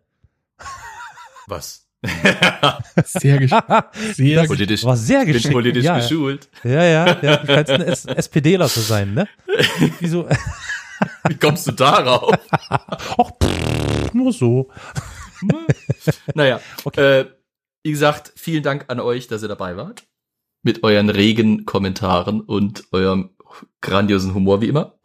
[1.47, 1.89] Was?
[3.03, 3.63] sehr geschickt.
[4.13, 5.43] Sehr politisch, war sehr geschickt.
[5.43, 6.47] Bin politisch ja, geschult.
[6.63, 7.37] Ja, ja, ja.
[7.37, 9.27] Du kannst ein SPDler zu sein, ne?
[9.99, 10.29] Wieso?
[11.27, 12.33] Wie kommst du darauf?
[12.69, 14.69] Ach, pff, nur so.
[16.33, 17.21] Naja, okay.
[17.21, 17.25] äh,
[17.83, 20.03] wie gesagt, vielen Dank an euch, dass ihr dabei wart.
[20.63, 23.31] Mit euren regen Kommentaren und eurem
[23.81, 24.99] grandiosen Humor wie immer.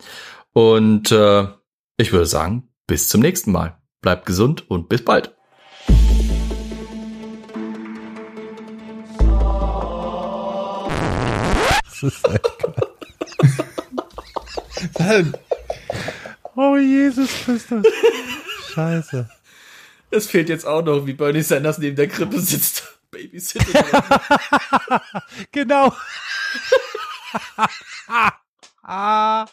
[0.52, 1.46] Und äh,
[1.96, 3.80] ich würde sagen, bis zum nächsten Mal.
[4.00, 5.34] Bleibt gesund und bis bald.
[12.04, 12.22] ist
[16.56, 17.84] Oh Jesus Christus.
[18.72, 19.28] Scheiße.
[20.14, 23.00] Es fehlt jetzt auch noch, wie Bernie Sanders neben der Krippe sitzt.
[23.10, 23.74] Babysitting.
[25.52, 25.92] genau.
[28.84, 29.46] ah.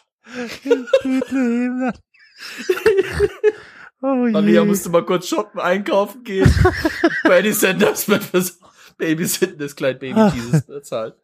[4.02, 6.52] oh Maria musste mal kurz shoppen, einkaufen gehen.
[7.24, 8.60] Bernie Sanders wird versucht.
[8.98, 11.14] Babysitten des kleinen Baby Jesus bezahlt.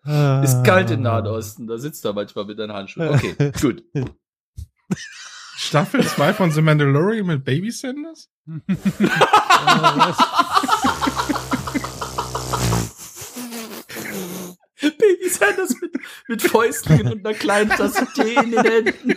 [0.42, 3.02] Ist kalt im Nahen Osten, da sitzt er manchmal mit einem Handschuh.
[3.02, 3.84] Okay, gut.
[5.60, 8.30] Staffel 2 von The Mandalorian mit Baby Sanders?
[14.80, 15.94] Baby Sanders mit,
[16.28, 19.14] mit Fäustlingen und einer kleinen Tasse Tee in den Händen.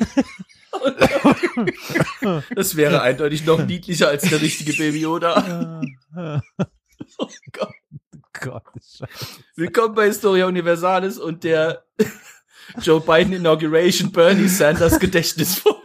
[2.56, 5.82] Das wäre eindeutig noch niedlicher als der richtige Baby Yoda.
[7.18, 7.76] Oh Gott.
[8.34, 8.64] Gott.
[9.56, 11.86] Willkommen bei Historia Universalis und der
[12.82, 15.81] Joe Biden Inauguration Bernie Sanders Gedächtnisfolge.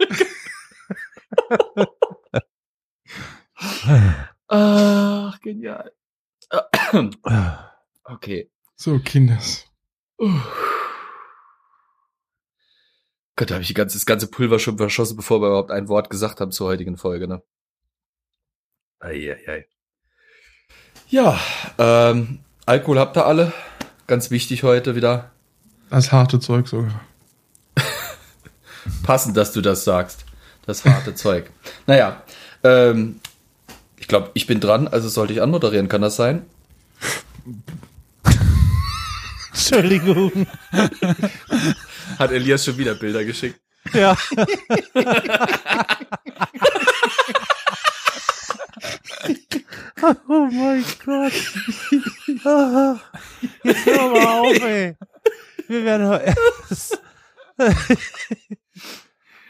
[4.47, 5.91] Ach, genial.
[8.09, 8.49] Okay.
[8.77, 9.65] So, Kinders.
[13.35, 15.89] Gott, da habe ich die ganze, das ganze Pulver schon verschossen, bevor wir überhaupt ein
[15.89, 17.43] Wort gesagt haben zur heutigen Folge, ne?
[18.99, 19.37] Eieiei.
[19.45, 19.67] Ei, ei.
[21.09, 21.39] Ja,
[21.77, 23.53] ähm, Alkohol habt ihr alle.
[24.07, 25.31] Ganz wichtig heute wieder.
[25.89, 27.01] Das harte Zeug sogar.
[29.03, 30.25] Passend, dass du das sagst.
[30.67, 31.49] Das harte Zeug.
[31.87, 32.21] Naja,
[32.63, 33.21] ähm,
[33.95, 36.45] ich glaube, ich bin dran, also sollte ich anmoderieren, kann das sein?
[39.53, 40.45] Entschuldigung.
[42.19, 43.59] Hat Elias schon wieder Bilder geschickt?
[43.93, 44.17] Ja.
[50.29, 51.33] Oh mein Gott.
[53.63, 54.95] Jetzt hör mal auf, ey.
[55.67, 56.35] Wir werden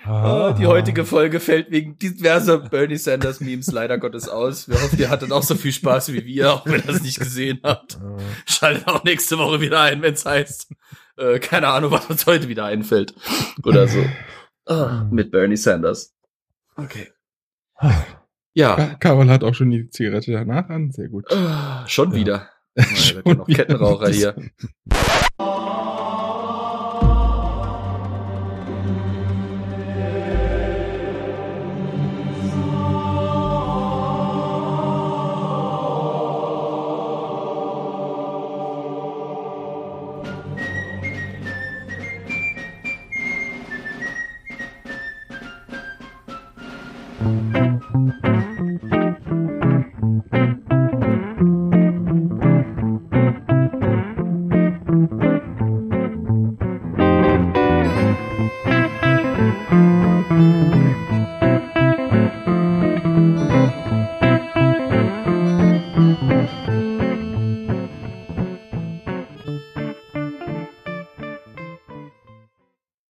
[0.07, 4.69] Ah, die heutige Folge fällt wegen diverser Bernie Sanders Memes leider Gottes aus.
[4.69, 7.19] Wir hoffen, ihr hattet auch so viel Spaß wie wir, auch wenn ihr es nicht
[7.19, 7.97] gesehen habt.
[8.45, 10.71] Schaltet auch nächste Woche wieder ein, wenn es heißt,
[11.17, 13.13] äh, keine Ahnung, was uns heute wieder einfällt.
[13.63, 14.05] Oder so.
[14.65, 16.13] Ah, mit Bernie Sanders.
[16.75, 17.11] Okay.
[18.53, 18.95] Ja.
[18.99, 20.91] Carol hat auch schon die Zigarette danach an.
[20.91, 21.31] Sehr gut.
[21.31, 22.15] Ah, schon Ja.
[22.17, 22.49] wieder.
[22.77, 22.85] Ja,
[23.15, 23.63] wir können noch wieder.
[23.65, 24.35] Kettenraucher hier.